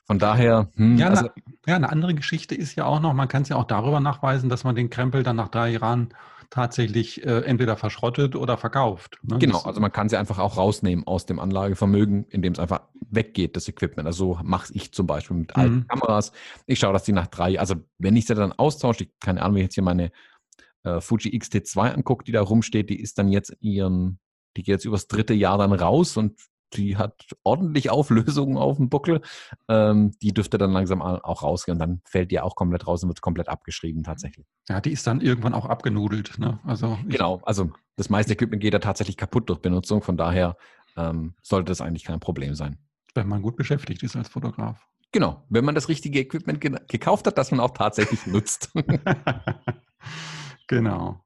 Von 0.05 0.19
daher. 0.19 0.69
Hm, 0.75 0.97
ja, 0.97 1.09
also, 1.09 1.25
na, 1.25 1.43
ja, 1.67 1.75
eine 1.75 1.89
andere 1.89 2.13
Geschichte 2.13 2.53
ist 2.53 2.75
ja 2.75 2.85
auch 2.85 2.99
noch, 2.99 3.13
man 3.13 3.27
kann 3.27 3.41
es 3.41 3.49
ja 3.49 3.55
auch 3.55 3.65
darüber 3.65 3.99
nachweisen, 3.99 4.49
dass 4.49 4.63
man 4.63 4.75
den 4.75 4.89
Krempel 4.89 5.23
dann 5.23 5.35
nach 5.35 5.49
drei 5.49 5.69
Jahren 5.71 6.09
tatsächlich 6.49 7.25
äh, 7.25 7.41
entweder 7.41 7.77
verschrottet 7.77 8.35
oder 8.35 8.57
verkauft. 8.57 9.19
Ne? 9.23 9.39
Genau, 9.39 9.61
also 9.61 9.79
man 9.81 9.91
kann 9.91 10.09
sie 10.09 10.17
einfach 10.17 10.39
auch 10.39 10.57
rausnehmen 10.57 11.05
aus 11.07 11.25
dem 11.25 11.39
Anlagevermögen, 11.39 12.25
indem 12.29 12.53
es 12.53 12.59
einfach 12.59 12.81
weggeht, 13.09 13.55
das 13.55 13.67
Equipment. 13.67 14.07
Also 14.07 14.35
so 14.35 14.39
mache 14.43 14.73
ich 14.73 14.91
zum 14.91 15.07
Beispiel 15.07 15.37
mit 15.37 15.55
alten 15.55 15.75
mhm. 15.75 15.87
Kameras. 15.87 16.31
Ich 16.65 16.79
schaue, 16.79 16.93
dass 16.93 17.03
die 17.03 17.13
nach 17.13 17.27
drei, 17.27 17.59
also 17.59 17.75
wenn 17.97 18.15
ich 18.15 18.25
sie 18.25 18.35
dann 18.35 18.53
austausche, 18.53 19.05
ich, 19.05 19.09
keine 19.19 19.41
Ahnung, 19.41 19.55
wenn 19.55 19.61
ich 19.61 19.65
jetzt 19.65 19.75
hier 19.75 19.83
meine 19.83 20.11
äh, 20.83 21.01
Fuji 21.01 21.37
XT2 21.37 21.93
angucke, 21.93 22.23
die 22.23 22.31
da 22.31 22.41
rumsteht, 22.41 22.89
die 22.89 22.99
ist 22.99 23.17
dann 23.17 23.29
jetzt 23.29 23.49
in 23.49 23.59
ihren, 23.61 24.19
die 24.55 24.63
geht 24.63 24.73
jetzt 24.73 24.85
übers 24.85 25.07
dritte 25.07 25.33
Jahr 25.33 25.57
dann 25.57 25.73
raus 25.73 26.17
und 26.17 26.39
die 26.73 26.97
hat 26.97 27.25
ordentlich 27.43 27.89
Auflösungen 27.89 28.57
auf 28.57 28.77
dem 28.77 28.89
Buckel. 28.89 29.21
Ähm, 29.67 30.11
die 30.21 30.33
dürfte 30.33 30.57
dann 30.57 30.71
langsam 30.71 31.01
auch 31.01 31.43
rausgehen 31.43 31.75
und 31.75 31.79
dann 31.79 32.01
fällt 32.05 32.31
die 32.31 32.39
auch 32.39 32.55
komplett 32.55 32.87
raus 32.87 33.03
und 33.03 33.09
wird 33.09 33.21
komplett 33.21 33.49
abgeschrieben 33.49 34.03
tatsächlich. 34.03 34.47
Ja, 34.69 34.81
die 34.81 34.91
ist 34.91 35.07
dann 35.07 35.21
irgendwann 35.21 35.53
auch 35.53 35.65
abgenudelt. 35.65 36.37
Ne? 36.39 36.59
Also 36.63 36.97
genau, 37.07 37.41
also 37.43 37.71
das 37.95 38.09
meiste 38.09 38.33
Equipment 38.33 38.61
geht 38.61 38.73
ja 38.73 38.79
tatsächlich 38.79 39.17
kaputt 39.17 39.49
durch 39.49 39.59
Benutzung, 39.59 40.01
von 40.01 40.17
daher 40.17 40.57
ähm, 40.97 41.35
sollte 41.41 41.71
das 41.71 41.81
eigentlich 41.81 42.03
kein 42.03 42.19
Problem 42.19 42.55
sein. 42.55 42.77
Wenn 43.13 43.27
man 43.27 43.41
gut 43.41 43.55
beschäftigt 43.55 44.03
ist 44.03 44.15
als 44.15 44.27
Fotograf. 44.27 44.85
Genau, 45.11 45.45
wenn 45.49 45.63
man 45.63 45.75
das 45.75 45.87
richtige 45.87 46.19
Equipment 46.19 46.59
ge 46.59 46.75
gekauft 46.89 47.25
hat, 47.25 47.37
das 47.37 47.51
man 47.51 47.61
auch 47.61 47.71
tatsächlich 47.71 48.25
nutzt. 48.27 48.71
genau. 50.67 51.23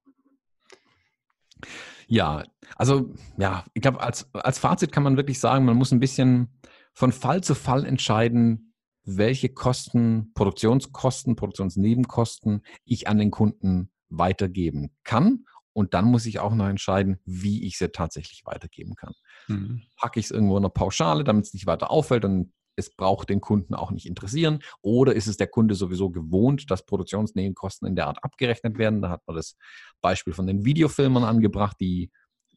Ja, 2.10 2.44
also 2.76 3.14
ja, 3.38 3.66
ich 3.74 3.82
glaube, 3.82 4.02
als, 4.02 4.34
als 4.34 4.60
Fazit 4.60 4.92
kann 4.92 5.04
man 5.04 5.16
wirklich 5.16 5.40
sagen, 5.40 5.66
man 5.66 5.78
muss 5.78 5.92
ein 5.92 6.00
bisschen 6.00 6.50
von 6.94 7.12
Fall 7.12 7.42
zu 7.44 7.54
Fall 7.54 7.86
entscheiden, 7.86 8.74
welche 9.04 9.50
Kosten, 9.50 10.32
Produktionskosten, 10.34 11.36
Produktionsnebenkosten 11.36 12.64
ich 12.84 13.08
an 13.08 13.20
den 13.20 13.32
Kunden 13.32 13.92
weitergeben 14.10 14.90
kann. 15.04 15.46
Und 15.74 15.94
dann 15.94 16.06
muss 16.06 16.26
ich 16.26 16.40
auch 16.40 16.54
noch 16.56 16.68
entscheiden, 16.68 17.20
wie 17.26 17.66
ich 17.66 17.78
sie 17.78 17.90
tatsächlich 17.90 18.42
weitergeben 18.44 18.96
kann. 18.96 19.14
Mhm. 19.48 19.84
Packe 19.96 20.20
ich 20.20 20.26
es 20.26 20.32
irgendwo 20.32 20.58
in 20.58 20.64
einer 20.64 20.72
Pauschale, 20.72 21.24
damit 21.24 21.46
es 21.46 21.54
nicht 21.54 21.68
weiter 21.68 21.92
auffällt, 21.92 22.24
dann 22.24 22.52
es 22.80 22.96
braucht 22.96 23.30
den 23.30 23.42
Kunden 23.42 23.76
auch 23.76 23.92
nicht 23.92 24.06
interessieren. 24.06 24.60
Oder 24.82 25.16
ist 25.16 25.28
es 25.28 25.38
der 25.38 25.48
Kunde 25.48 25.76
sowieso 25.76 26.10
gewohnt, 26.10 26.72
dass 26.72 26.86
Produktionsnebenkosten 26.86 27.88
in 27.88 27.96
der 27.96 28.08
Art 28.08 28.24
abgerechnet 28.24 28.78
werden? 28.78 29.02
Da 29.02 29.10
hat 29.10 29.22
man 29.28 29.36
das 29.36 29.56
Beispiel 30.02 30.34
von 30.34 30.48
den 30.48 30.66
Videofilmern 30.66 31.24
angebracht, 31.24 31.78
die 31.80 32.12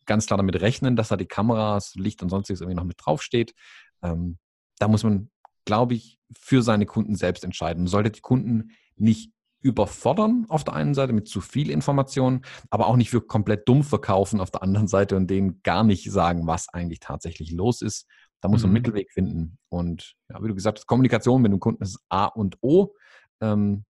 ganz 0.07 0.27
klar 0.27 0.39
damit 0.39 0.61
rechnen, 0.61 0.97
dass 0.97 1.09
da 1.09 1.17
die 1.17 1.27
Kameras, 1.27 1.95
Licht 1.95 2.23
und 2.23 2.31
sonstiges 2.31 2.61
irgendwie 2.61 2.77
noch 2.77 2.85
mit 2.85 2.97
draufsteht. 2.99 3.55
Ähm, 4.03 4.39
da 4.79 4.89
muss 4.89 5.05
man 5.05 5.31
glaube 5.65 5.95
ich, 5.95 6.19
für 6.33 6.63
seine 6.63 6.87
Kunden 6.87 7.15
selbst 7.15 7.45
entscheiden. 7.45 7.85
Man 7.85 7.89
sollte 7.89 8.11
die 8.11 8.21
Kunden 8.21 8.71
nicht 8.97 9.33
überfordern 9.61 10.47
auf 10.49 10.65
der 10.65 10.75
einen 10.75 10.95
Seite 10.95 11.13
mit 11.13 11.29
zu 11.29 11.41
viel 11.41 11.71
Informationen, 11.71 12.43
aber 12.71 12.89
auch 12.89 12.97
nicht 12.97 13.11
für 13.11 13.21
komplett 13.21 13.69
dumm 13.69 13.85
verkaufen 13.85 14.41
auf 14.41 14.51
der 14.51 14.63
anderen 14.63 14.89
Seite 14.89 15.17
und 15.17 15.29
denen 15.29 15.61
gar 15.63 15.85
nicht 15.85 16.11
sagen, 16.11 16.47
was 16.47 16.69
eigentlich 16.69 16.99
tatsächlich 16.99 17.53
los 17.53 17.81
ist. 17.81 18.09
Da 18.43 18.49
muss 18.49 18.63
man 18.63 18.69
einen 18.69 18.73
mhm. 18.73 18.75
Mittelweg 18.75 19.13
finden. 19.13 19.59
Und 19.71 20.17
ja, 20.29 20.43
wie 20.43 20.49
du 20.49 20.55
gesagt 20.55 20.79
hast, 20.79 20.87
Kommunikation 20.87 21.41
mit 21.41 21.53
dem 21.53 21.61
Kunden 21.61 21.83
ist 21.83 21.99
A 22.11 22.27
und 22.27 22.59
O. 22.61 22.95
Ähm, 23.41 23.85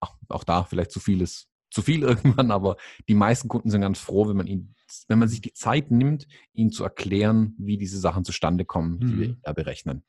auch, 0.00 0.16
auch 0.28 0.44
da 0.44 0.64
vielleicht 0.64 0.90
zu 0.90 0.98
viel 0.98 1.20
ist 1.20 1.48
zu 1.70 1.82
viel 1.82 2.02
irgendwann, 2.02 2.50
aber 2.50 2.76
die 3.08 3.14
meisten 3.14 3.48
Kunden 3.48 3.70
sind 3.70 3.80
ganz 3.80 3.98
froh, 3.98 4.28
wenn 4.28 4.36
man 4.36 4.46
ihnen, 4.46 4.74
wenn 5.08 5.18
man 5.18 5.28
sich 5.28 5.40
die 5.40 5.52
Zeit 5.52 5.90
nimmt, 5.90 6.26
ihnen 6.52 6.70
zu 6.70 6.84
erklären, 6.84 7.54
wie 7.58 7.78
diese 7.78 7.98
Sachen 7.98 8.24
zustande 8.24 8.64
kommen, 8.64 9.00
die 9.00 9.06
mhm. 9.06 9.20
wir 9.20 9.36
da 9.42 9.52
berechnen. 9.52 10.02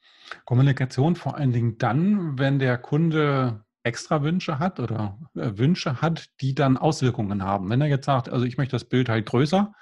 Kommunikation 0.46 1.16
vor 1.16 1.36
allen 1.36 1.52
Dingen 1.52 1.78
dann, 1.78 2.38
wenn 2.38 2.60
der 2.60 2.78
Kunde 2.78 3.64
extra 3.84 4.24
Wünsche 4.24 4.60
hat 4.60 4.80
oder 4.80 5.20
äh, 5.36 5.58
Wünsche 5.58 6.02
hat, 6.02 6.30
die 6.40 6.56
dann 6.56 6.78
Auswirkungen 6.78 7.44
haben. 7.44 7.70
Wenn 7.70 7.82
er 7.82 7.88
jetzt 7.88 8.06
sagt, 8.06 8.30
also 8.30 8.46
ich 8.46 8.58
möchte 8.58 8.76
das 8.76 8.86
Bild 8.86 9.10
halt 9.10 9.26
größer 9.26 9.74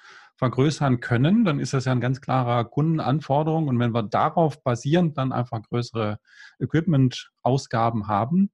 vergrößern 0.41 1.01
können, 1.01 1.45
dann 1.45 1.59
ist 1.59 1.73
das 1.73 1.85
ja 1.85 1.91
ein 1.91 2.01
ganz 2.01 2.19
klarer 2.19 2.65
Kundenanforderung. 2.65 3.67
Und 3.67 3.77
wenn 3.77 3.93
wir 3.93 4.01
darauf 4.01 4.63
basierend 4.63 5.15
dann 5.15 5.31
einfach 5.31 5.61
größere 5.61 6.17
Equipment-Ausgaben 6.59 8.07
haben, 8.07 8.49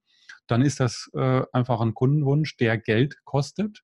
dann 0.47 0.61
ist 0.61 0.81
das 0.81 1.09
äh, 1.13 1.43
einfach 1.53 1.79
ein 1.79 1.93
Kundenwunsch, 1.93 2.57
der 2.57 2.77
Geld 2.77 3.15
kostet. 3.23 3.83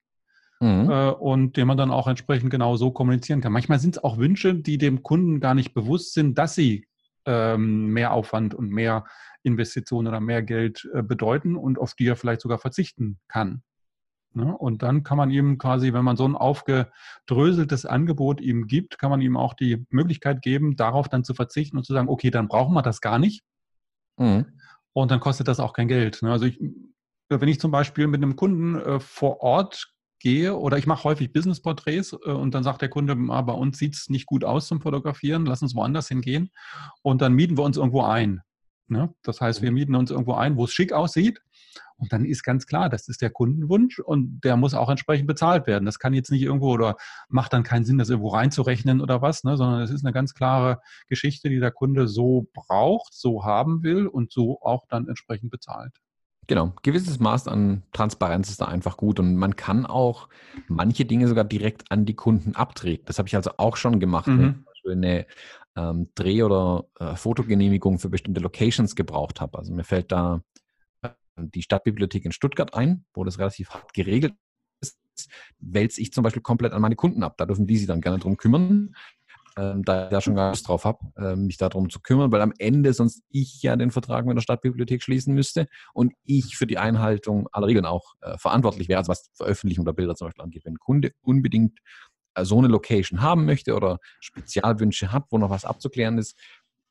Mhm. 0.60 0.90
Äh, 0.90 1.12
und 1.12 1.56
den 1.56 1.66
man 1.66 1.78
dann 1.78 1.92
auch 1.92 2.08
entsprechend 2.08 2.50
genau 2.50 2.76
so 2.76 2.92
kommunizieren 2.92 3.40
kann. 3.40 3.54
Manchmal 3.54 3.80
sind 3.80 3.96
es 3.96 4.04
auch 4.04 4.18
Wünsche, 4.18 4.54
die 4.54 4.78
dem 4.78 5.02
Kunden 5.02 5.40
gar 5.40 5.54
nicht 5.54 5.74
bewusst 5.74 6.14
sind, 6.14 6.38
dass 6.38 6.56
sie 6.56 6.86
ähm, 7.26 7.94
mehr 7.94 8.12
Aufwand 8.12 8.54
und 8.54 8.70
mehr 8.70 9.06
Investitionen 9.44 10.10
oder 10.10 10.20
mehr 10.20 10.44
Geld 10.44 10.90
äh, 10.94 11.02
bedeuten 11.04 11.56
und 11.56 11.80
auf 11.80 11.94
die 11.94 12.08
er 12.08 12.18
vielleicht 12.18 12.42
sogar 12.42 12.58
verzichten 12.58 13.22
kann. 13.30 13.64
Ne? 14.36 14.56
Und 14.58 14.82
dann 14.82 15.04
kann 15.04 15.18
man 15.18 15.30
ihm 15.30 15.58
quasi, 15.58 15.94
wenn 15.94 16.04
man 16.04 16.18
so 16.18 16.26
ein 16.26 16.36
aufgedröseltes 16.36 17.86
Angebot 17.86 18.42
ihm 18.42 18.68
gibt, 18.68 18.98
kann 18.98 19.12
man 19.12 19.22
ihm 19.22 19.38
auch 19.38 19.54
die 19.54 19.86
Möglichkeit 19.90 20.42
geben, 20.42 20.76
darauf 20.76 21.08
dann 21.08 21.24
zu 21.24 21.34
verzichten 21.34 21.78
und 21.78 21.84
zu 21.84 21.94
sagen, 21.94 22.10
okay, 22.10 22.32
dann 22.32 22.48
brauchen 22.48 22.74
wir 22.74 22.82
das 22.82 23.02
gar 23.02 23.20
nicht. 23.20 23.44
Mhm. 24.18 24.46
Und 24.94 25.12
dann 25.12 25.20
kostet 25.20 25.48
das 25.48 25.60
auch 25.60 25.74
kein 25.74 25.88
Geld. 25.88 26.22
Ne? 26.22 26.32
Also 26.32 26.46
ich, 26.46 26.60
wenn 27.30 27.50
ich 27.50 27.60
zum 27.60 27.72
Beispiel 27.72 28.08
mit 28.08 28.24
einem 28.24 28.36
Kunden 28.36 28.76
äh, 28.76 29.00
vor 29.00 29.42
Ort 29.42 29.94
gehe 30.20 30.56
oder 30.56 30.78
ich 30.78 30.88
mache 30.88 31.04
häufig 31.04 31.32
Business-Porträts 31.34 32.14
äh, 32.14 32.32
und 32.32 32.56
dann 32.56 32.64
sagt 32.64 32.82
der 32.82 32.90
Kunde, 32.90 33.16
ah, 33.30 33.42
bei 33.42 33.54
uns 33.54 33.78
sieht 33.78 33.96
es 33.96 34.10
nicht 34.10 34.26
gut 34.26 34.44
aus 34.44 34.68
zum 34.68 34.82
Fotografieren, 34.82 35.46
lass 35.46 35.62
uns 35.62 35.76
woanders 35.76 36.08
hingehen 36.08 36.50
und 37.02 37.22
dann 37.22 37.34
mieten 37.34 37.58
wir 37.58 37.64
uns 37.64 37.78
irgendwo 37.78 38.02
ein. 38.04 38.42
Ne? 38.88 39.14
Das 39.22 39.42
heißt, 39.42 39.62
wir 39.62 39.72
mhm. 39.72 39.76
mieten 39.76 39.96
uns 39.96 40.12
irgendwo 40.12 40.34
ein, 40.34 40.58
wo 40.58 40.66
es 40.66 40.72
schick 40.72 40.92
aussieht 40.92 41.42
und 41.96 42.12
dann 42.14 42.26
ist 42.26 42.44
ganz 42.44 42.66
klar, 42.66 42.90
das 42.90 43.08
ist 43.08 43.22
der 43.22 43.30
Kundenwunsch 43.30 44.00
und 44.00 44.42
der 44.44 44.58
muss 44.58 44.74
auch 44.74 44.90
entsprechend 44.90 45.28
bezahlt 45.28 45.68
werden. 45.68 45.86
Das 45.86 46.00
kann 46.00 46.14
jetzt 46.14 46.32
nicht 46.32 46.42
irgendwo 46.42 46.72
oder 46.72 46.98
macht 47.30 47.54
dann 47.54 47.64
keinen 47.64 47.86
Sinn, 47.86 47.98
das 47.98 48.10
irgendwo 48.10 48.30
reinzurechnen 48.30 49.02
oder 49.02 49.22
was, 49.22 49.44
ne? 49.44 49.58
sondern 49.58 49.82
es 49.82 49.92
ist 49.92 50.06
eine 50.06 50.14
ganz 50.14 50.34
klare 50.34 50.82
Geschichte, 51.08 51.50
die 51.50 51.60
der 51.60 51.72
Kunde 51.72 52.08
so 52.08 52.48
braucht, 52.54 53.14
so 53.14 53.44
haben 53.46 53.84
will 53.84 54.08
und 54.08 54.32
so 54.32 54.60
auch 54.62 54.86
dann 54.88 55.08
entsprechend 55.08 55.52
bezahlt. 55.52 55.94
Genau, 56.48 56.74
gewisses 56.82 57.20
Maß 57.20 57.48
an 57.48 57.84
Transparenz 57.94 58.50
ist 58.50 58.60
da 58.60 58.66
einfach 58.66 58.98
gut 58.98 59.20
und 59.20 59.36
man 59.38 59.56
kann 59.56 59.86
auch 59.86 60.28
manche 60.68 61.06
Dinge 61.06 61.28
sogar 61.28 61.46
direkt 61.46 61.90
an 61.90 62.06
die 62.06 62.16
Kunden 62.16 62.54
abträgt. 62.56 63.08
Das 63.08 63.18
habe 63.18 63.30
ich 63.30 63.36
also 63.36 63.52
auch 63.58 63.78
schon 63.78 64.00
gemacht, 64.02 64.28
mhm. 64.28 64.40
wenn 64.40 64.66
ich 64.74 64.92
eine 64.92 65.26
ähm, 65.78 66.10
Dreh- 66.16 66.44
oder 66.44 66.86
äh, 67.00 67.16
Fotogenehmigung 67.16 67.98
für 68.00 68.10
bestimmte 68.10 68.42
Locations 68.42 68.96
gebraucht 68.96 69.40
habe. 69.40 69.58
Also 69.58 69.74
mir 69.74 69.86
fällt 69.86 70.12
da 70.12 70.42
die 71.38 71.62
Stadtbibliothek 71.62 72.26
in 72.26 72.32
Stuttgart 72.32 72.74
ein, 72.74 73.06
wo 73.14 73.24
das 73.24 73.40
relativ 73.40 73.70
hart 73.70 73.94
geregelt 73.94 74.34
ist, 74.82 74.98
wälze 75.60 76.02
ich 76.02 76.12
zum 76.14 76.24
Beispiel 76.24 76.42
komplett 76.42 76.74
an 76.74 76.82
meine 76.82 76.96
Kunden 76.96 77.24
ab. 77.24 77.38
Da 77.38 77.46
dürfen 77.46 77.68
die 77.68 77.78
sich 77.78 77.88
dann 77.88 78.02
gerne 78.02 78.20
drum 78.20 78.38
kümmern 78.38 78.94
ähm, 79.58 79.84
da 79.84 80.06
ich 80.06 80.10
da 80.10 80.22
schon 80.22 80.36
gar 80.36 80.50
Lust 80.50 80.68
drauf 80.68 80.86
habe, 80.86 81.00
äh, 81.18 81.36
mich 81.36 81.58
darum 81.58 81.90
zu 81.90 82.00
kümmern, 82.00 82.32
weil 82.32 82.42
am 82.42 82.54
Ende 82.58 82.94
sonst 82.94 83.24
ich 83.30 83.62
ja 83.62 83.76
den 83.76 83.92
Vertrag 83.92 84.26
mit 84.26 84.36
der 84.36 84.42
Stadtbibliothek 84.42 85.04
schließen 85.04 85.34
müsste 85.34 85.68
und 85.94 86.14
ich 86.24 86.58
für 86.58 86.68
die 86.68 86.78
Einhaltung 86.78 87.48
aller 87.52 87.68
Regeln 87.68 87.86
auch 87.86 88.14
äh, 88.22 88.38
verantwortlich 88.38 88.90
wäre, 88.90 89.00
also 89.00 89.12
was 89.12 89.30
Veröffentlichung 89.36 89.86
der 89.86 89.94
Bilder 89.94 90.16
zum 90.16 90.28
Beispiel 90.28 90.44
angeht. 90.44 90.66
Wenn 90.66 90.74
ein 90.74 90.80
Kunde 90.80 91.12
unbedingt 91.22 91.80
äh, 92.36 92.46
so 92.46 92.58
eine 92.58 92.68
Location 92.68 93.22
haben 93.22 93.46
möchte 93.46 93.76
oder 93.76 94.00
Spezialwünsche 94.20 95.12
hat, 95.12 95.26
wo 95.30 95.38
noch 95.38 95.50
was 95.50 95.66
abzuklären 95.66 96.18
ist, 96.18 96.38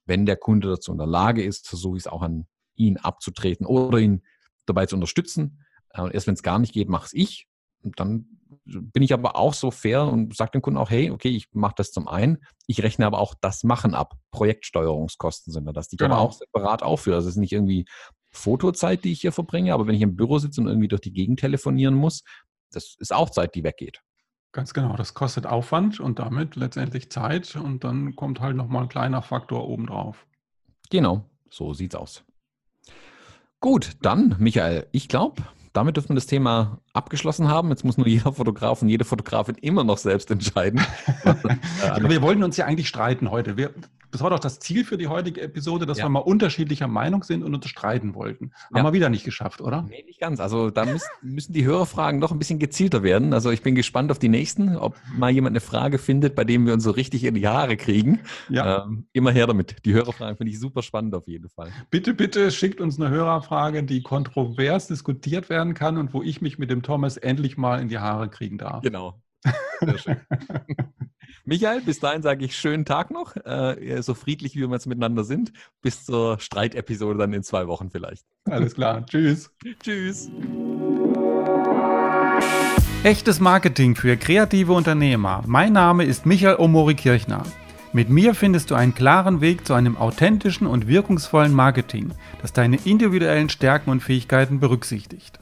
wenn 0.07 0.27
der 0.27 0.37
Kunde 0.37 0.69
dazu 0.69 0.93
in 0.93 0.99
der 0.99 1.07
Lage 1.07 1.43
ist, 1.43 1.69
versuche 1.69 1.97
ich 1.97 2.05
es 2.05 2.07
auch 2.07 2.23
an 2.23 2.47
ihn 2.75 2.97
abzutreten 2.97 3.67
oder 3.67 3.99
ihn 3.99 4.23
dabei 4.67 4.87
zu 4.87 4.97
unterstützen. 4.97 5.65
Äh, 5.91 6.13
erst 6.13 6.27
wenn 6.27 6.35
es 6.35 6.43
gar 6.43 6.59
nicht 6.59 6.73
geht, 6.73 6.89
mache 6.89 7.07
es 7.07 7.13
ich. 7.13 7.47
Und 7.83 7.99
dann 7.99 8.27
bin 8.65 9.03
ich 9.03 9.13
aber 9.13 9.37
auch 9.37 9.55
so 9.55 9.71
fair 9.71 10.05
und 10.05 10.37
sage 10.37 10.53
dem 10.53 10.63
Kunden 10.63 10.79
auch, 10.79 10.91
hey, 10.91 11.11
okay, 11.11 11.31
ich 11.31 11.49
mache 11.53 11.75
das 11.77 11.91
zum 11.91 12.07
einen, 12.07 12.39
ich 12.67 12.83
rechne 12.83 13.07
aber 13.07 13.19
auch 13.19 13.35
das 13.41 13.65
Machen 13.65 13.95
ab. 13.95 14.15
Projektsteuerungskosten 14.31 15.53
sind 15.53 15.65
da 15.67 15.73
das, 15.73 15.89
die 15.89 15.97
genau. 15.97 16.15
aber 16.15 16.23
auch 16.23 16.33
separat 16.33 16.83
aufführen. 16.83 17.19
Das 17.19 17.27
ist 17.27 17.37
nicht 17.37 17.53
irgendwie 17.53 17.87
Fotozeit, 18.31 19.05
die 19.05 19.13
ich 19.13 19.21
hier 19.21 19.33
verbringe, 19.33 19.75
aber 19.75 19.87
wenn 19.87 19.95
ich 19.95 20.03
im 20.03 20.17
Büro 20.17 20.39
sitze 20.39 20.61
und 20.61 20.69
irgendwie 20.69 20.89
durch 20.89 21.01
die 21.01 21.13
Gegend 21.13 21.41
telefonieren 21.41 21.95
muss, 21.95 22.23
das 22.71 22.97
ist 22.99 23.13
auch 23.13 23.31
Zeit, 23.31 23.55
die 23.55 23.65
weggeht. 23.65 24.01
Ganz 24.53 24.75
genau, 24.75 24.97
das 24.97 25.15
kostet 25.15 25.47
Aufwand 25.47 25.99
und 25.99 26.19
damit 26.19 26.57
letztendlich 26.57 27.11
Zeit 27.11 27.57
und 27.57 27.85
dann 27.85 28.17
kommt 28.17 28.41
halt 28.41 28.57
nochmal 28.57 28.83
ein 28.83 28.89
kleiner 28.89 29.23
Faktor 29.23 29.67
obendrauf. 29.69 30.27
Genau, 30.91 31.25
so 31.51 31.73
sieht's 31.73 31.95
aus. 31.95 32.23
Gut, 33.63 33.93
dann, 34.03 34.35
Michael, 34.41 34.89
ich 34.91 35.07
glaube, 35.07 35.41
damit 35.73 35.97
dürfen 35.97 36.09
wir 36.09 36.15
das 36.17 36.27
Thema 36.27 36.79
abgeschlossen 36.95 37.47
haben. 37.47 37.69
Jetzt 37.69 37.85
muss 37.85 37.97
nur 37.97 38.09
jeder 38.09 38.33
Fotograf 38.33 38.83
und 38.83 38.89
jede 38.89 39.05
Fotografin 39.05 39.55
immer 39.55 39.85
noch 39.85 39.99
selbst 39.99 40.33
entscheiden. 40.33 40.81
Aber 41.89 42.11
wir 42.11 42.23
wollten 42.23 42.43
uns 42.43 42.57
ja 42.57 42.67
eigentlich 42.67 42.89
streiten 42.89 43.31
heute. 43.31 43.57
Wir, 43.57 43.71
das 44.13 44.21
war 44.21 44.31
doch 44.31 44.39
das 44.39 44.59
Ziel 44.59 44.85
für 44.85 44.99
die 44.99 45.09
heutige 45.09 45.41
Episode, 45.41 45.87
dass 45.87 45.99
ja. 45.99 46.05
wir 46.05 46.11
mal 46.11 46.21
unterschiedlicher 46.21 46.87
Meinung 46.87 47.25
sind 47.25 47.43
und 47.43 47.55
uns 47.55 47.67
streiten 47.67 48.15
wollten. 48.15 48.53
Haben 48.67 48.77
ja. 48.77 48.85
wir 48.85 48.93
wieder 48.93 49.09
nicht 49.09 49.25
geschafft, 49.25 49.63
oder? 49.63 49.83
Nee, 49.83 50.05
nicht 50.07 50.21
ganz. 50.21 50.39
Also 50.39 50.71
da 50.71 50.85
müssen, 50.85 51.09
müssen 51.23 51.55
die 51.55 51.65
Hörerfragen 51.65 52.21
noch 52.21 52.31
ein 52.31 52.39
bisschen 52.39 52.59
gezielter 52.59 53.03
werden. 53.03 53.33
Also 53.33 53.51
ich 53.51 53.63
bin 53.63 53.75
gespannt 53.75 54.11
auf 54.11 54.19
die 54.19 54.29
nächsten, 54.29 54.77
ob 54.77 54.97
mal 55.17 55.31
jemand 55.31 55.55
eine 55.55 55.61
Frage 55.61 55.97
findet, 55.97 56.35
bei 56.35 56.45
dem 56.45 56.67
wir 56.67 56.75
uns 56.75 56.85
so 56.85 56.91
richtig 56.91 57.25
in 57.25 57.35
die 57.35 57.49
Haare 57.49 57.79
kriegen. 57.79 58.21
Ja. 58.51 58.85
Ähm, 58.85 59.07
immer 59.15 59.33
her 59.33 59.47
damit. 59.47 59.77
Die 59.87 59.95
Hörerfragen 59.95 60.37
finde 60.37 60.53
ich 60.53 60.61
super 60.61 60.83
spannend 60.83 61.15
auf 61.15 61.27
jeden 61.27 61.49
Fall. 61.49 61.71
Bitte, 61.91 62.13
bitte 62.13 62.51
schickt 62.51 62.83
uns 62.83 63.01
eine 63.01 63.09
Hörerfrage, 63.09 63.83
die 63.83 64.03
kontrovers 64.03 64.89
diskutiert 64.89 65.49
werden 65.49 65.73
kann 65.73 65.97
und 65.97 66.13
wo 66.13 66.23
ich 66.23 66.43
mich 66.43 66.59
mit 66.59 66.71
dem 66.71 66.83
Thomas 66.83 67.17
endlich 67.17 67.57
mal 67.57 67.81
in 67.81 67.89
die 67.89 67.99
Haare 67.99 68.29
kriegen 68.29 68.59
darf. 68.59 68.83
Genau. 68.83 69.23
Sehr 69.81 69.99
schön. 69.99 70.17
Michael, 71.45 71.81
bis 71.83 72.01
dahin 72.01 72.23
sage 72.23 72.45
ich 72.45 72.57
schönen 72.57 72.85
Tag 72.85 73.11
noch, 73.11 73.37
äh, 73.37 74.01
so 74.03 74.15
friedlich 74.15 74.55
wie 74.55 74.61
wir 74.61 74.71
jetzt 74.71 74.87
miteinander 74.87 75.25
sind. 75.25 75.53
Bis 75.81 76.05
zur 76.05 76.39
Streitepisode 76.39 77.19
dann 77.19 77.33
in 77.33 77.43
zwei 77.43 77.67
Wochen 77.67 77.91
vielleicht. 77.91 78.25
Alles 78.45 78.75
klar. 78.75 79.05
Tschüss. 79.11 79.51
Tschüss. 79.83 80.31
Echtes 83.05 83.41
Marketing 83.41 83.97
für 83.97 84.17
kreative 84.17 84.73
Unternehmer. 84.73 85.43
Mein 85.47 85.73
Name 85.73 86.05
ist 86.05 86.25
Michael 86.25 86.57
Omori 86.57 86.95
Kirchner. 86.95 87.43
Mit 87.93 88.09
mir 88.09 88.35
findest 88.35 88.71
du 88.71 88.75
einen 88.75 88.95
klaren 88.95 89.41
Weg 89.41 89.67
zu 89.67 89.75
einem 89.75 89.97
authentischen 89.97 90.67
und 90.67 90.87
wirkungsvollen 90.87 91.53
Marketing, 91.53 92.13
das 92.41 92.53
deine 92.53 92.79
individuellen 92.85 93.51
Stärken 93.51 93.91
und 93.91 94.01
Fähigkeiten 94.01 94.61
berücksichtigt. 94.61 95.42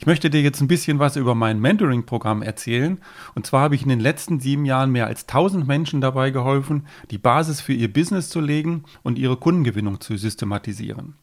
Ich 0.00 0.06
möchte 0.06 0.30
dir 0.30 0.40
jetzt 0.40 0.62
ein 0.62 0.66
bisschen 0.66 0.98
was 0.98 1.16
über 1.16 1.34
mein 1.34 1.60
Mentoring-Programm 1.60 2.40
erzählen. 2.40 3.02
Und 3.34 3.44
zwar 3.44 3.60
habe 3.60 3.74
ich 3.74 3.82
in 3.82 3.90
den 3.90 4.00
letzten 4.00 4.40
sieben 4.40 4.64
Jahren 4.64 4.90
mehr 4.90 5.06
als 5.06 5.28
1000 5.28 5.68
Menschen 5.68 6.00
dabei 6.00 6.30
geholfen, 6.30 6.86
die 7.10 7.18
Basis 7.18 7.60
für 7.60 7.74
ihr 7.74 7.92
Business 7.92 8.30
zu 8.30 8.40
legen 8.40 8.84
und 9.02 9.18
ihre 9.18 9.36
Kundengewinnung 9.36 10.00
zu 10.00 10.16
systematisieren. 10.16 11.16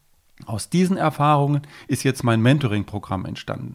Aus 0.46 0.70
diesen 0.70 0.96
Erfahrungen 0.96 1.62
ist 1.88 2.04
jetzt 2.04 2.22
mein 2.22 2.40
Mentoring-Programm 2.40 3.26
entstanden. 3.26 3.74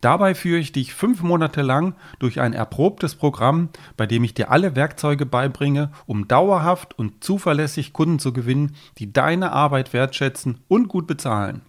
Dabei 0.00 0.34
führe 0.34 0.60
ich 0.60 0.72
dich 0.72 0.94
fünf 0.94 1.22
Monate 1.22 1.60
lang 1.60 1.94
durch 2.18 2.40
ein 2.40 2.54
erprobtes 2.54 3.16
Programm, 3.16 3.68
bei 3.98 4.06
dem 4.06 4.24
ich 4.24 4.32
dir 4.32 4.50
alle 4.50 4.74
Werkzeuge 4.74 5.26
beibringe, 5.26 5.90
um 6.06 6.26
dauerhaft 6.26 6.98
und 6.98 7.22
zuverlässig 7.22 7.92
Kunden 7.92 8.18
zu 8.18 8.32
gewinnen, 8.32 8.76
die 8.96 9.12
deine 9.12 9.52
Arbeit 9.52 9.92
wertschätzen 9.92 10.60
und 10.68 10.88
gut 10.88 11.06
bezahlen. 11.06 11.67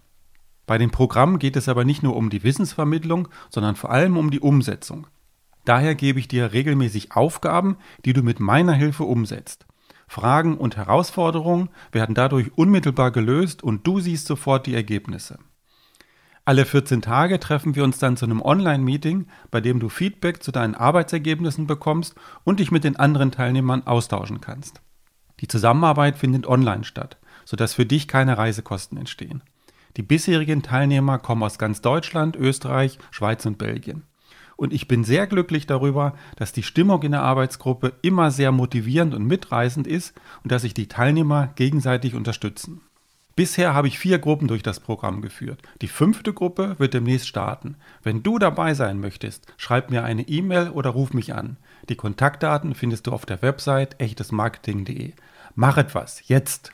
Bei 0.70 0.78
dem 0.78 0.92
Programm 0.92 1.40
geht 1.40 1.56
es 1.56 1.68
aber 1.68 1.84
nicht 1.84 2.04
nur 2.04 2.16
um 2.16 2.30
die 2.30 2.44
Wissensvermittlung, 2.44 3.28
sondern 3.50 3.76
vor 3.76 3.90
allem 3.90 4.18
um 4.18 4.30
die 4.30 4.40
Umsetzung. 4.40 5.08
Daher 5.66 5.96
gebe 5.96 6.20
ich 6.20 6.28
dir 6.28 6.54
regelmäßig 6.54 7.14
Aufgaben, 7.14 7.78
die 8.06 8.14
du 8.14 8.22
mit 8.22 8.40
meiner 8.40 8.74
Hilfe 8.74 9.04
umsetzt. 9.04 9.66
Fragen 10.08 10.60
und 10.60 10.78
Herausforderungen 10.78 11.70
werden 11.92 12.14
dadurch 12.14 12.56
unmittelbar 12.56 13.10
gelöst 13.10 13.64
und 13.64 13.88
du 13.88 14.00
siehst 14.00 14.28
sofort 14.28 14.68
die 14.68 14.76
Ergebnisse. 14.76 15.40
Alle 16.46 16.66
14 16.66 17.02
Tage 17.02 17.40
treffen 17.40 17.74
wir 17.74 17.84
uns 17.84 17.98
dann 17.98 18.16
zu 18.16 18.26
einem 18.26 18.40
Online-Meeting, 18.40 19.26
bei 19.50 19.62
dem 19.62 19.80
du 19.80 19.90
Feedback 19.90 20.44
zu 20.44 20.52
deinen 20.52 20.76
Arbeitsergebnissen 20.76 21.66
bekommst 21.66 22.14
und 22.44 22.60
dich 22.60 22.70
mit 22.70 22.84
den 22.84 22.96
anderen 22.96 23.32
Teilnehmern 23.32 23.88
austauschen 23.88 24.40
kannst. 24.40 24.82
Die 25.40 25.48
Zusammenarbeit 25.48 26.20
findet 26.20 26.46
online 26.46 26.84
statt 26.84 27.18
sodass 27.50 27.74
für 27.74 27.88
dich 27.88 28.08
keine 28.08 28.38
Reisekosten 28.38 28.96
entstehen. 28.96 29.42
Die 29.98 30.04
bisherigen 30.04 30.62
Teilnehmer 30.62 31.20
kommen 31.20 31.44
aus 31.44 31.58
ganz 31.58 31.82
Deutschland, 31.82 32.36
Österreich, 32.36 33.00
Schweiz 33.12 33.46
und 33.46 33.58
Belgien. 33.58 34.04
Und 34.56 34.74
ich 34.74 34.90
bin 34.90 35.06
sehr 35.06 35.26
glücklich 35.26 35.68
darüber, 35.68 36.14
dass 36.36 36.52
die 36.52 36.64
Stimmung 36.64 37.02
in 37.04 37.14
der 37.14 37.24
Arbeitsgruppe 37.24 37.94
immer 38.02 38.30
sehr 38.30 38.52
motivierend 38.52 39.14
und 39.14 39.26
mitreißend 39.26 39.88
ist 39.88 40.14
und 40.44 40.52
dass 40.52 40.64
sich 40.64 40.74
die 40.74 40.88
Teilnehmer 40.88 41.48
gegenseitig 41.56 42.14
unterstützen. 42.14 42.82
Bisher 43.40 43.74
habe 43.74 43.88
ich 43.88 43.98
vier 43.98 44.20
Gruppen 44.20 44.50
durch 44.50 44.62
das 44.62 44.82
Programm 44.82 45.22
geführt. 45.22 45.62
Die 45.82 45.88
fünfte 45.88 46.34
Gruppe 46.34 46.76
wird 46.78 46.94
demnächst 46.94 47.30
starten. 47.30 47.76
Wenn 48.04 48.22
du 48.22 48.38
dabei 48.38 48.74
sein 48.74 49.00
möchtest, 49.00 49.54
schreib 49.56 49.92
mir 49.92 50.04
eine 50.04 50.28
E-Mail 50.28 50.72
oder 50.72 50.90
ruf 50.90 51.14
mich 51.14 51.34
an. 51.34 51.56
Die 51.88 51.96
Kontaktdaten 51.96 52.76
findest 52.76 53.08
du 53.08 53.14
auf 53.14 53.26
der 53.26 53.42
Website 53.42 53.98
echtesmarketing.de. 54.02 55.14
Mach 55.56 55.78
etwas, 55.78 56.28
jetzt! 56.28 56.74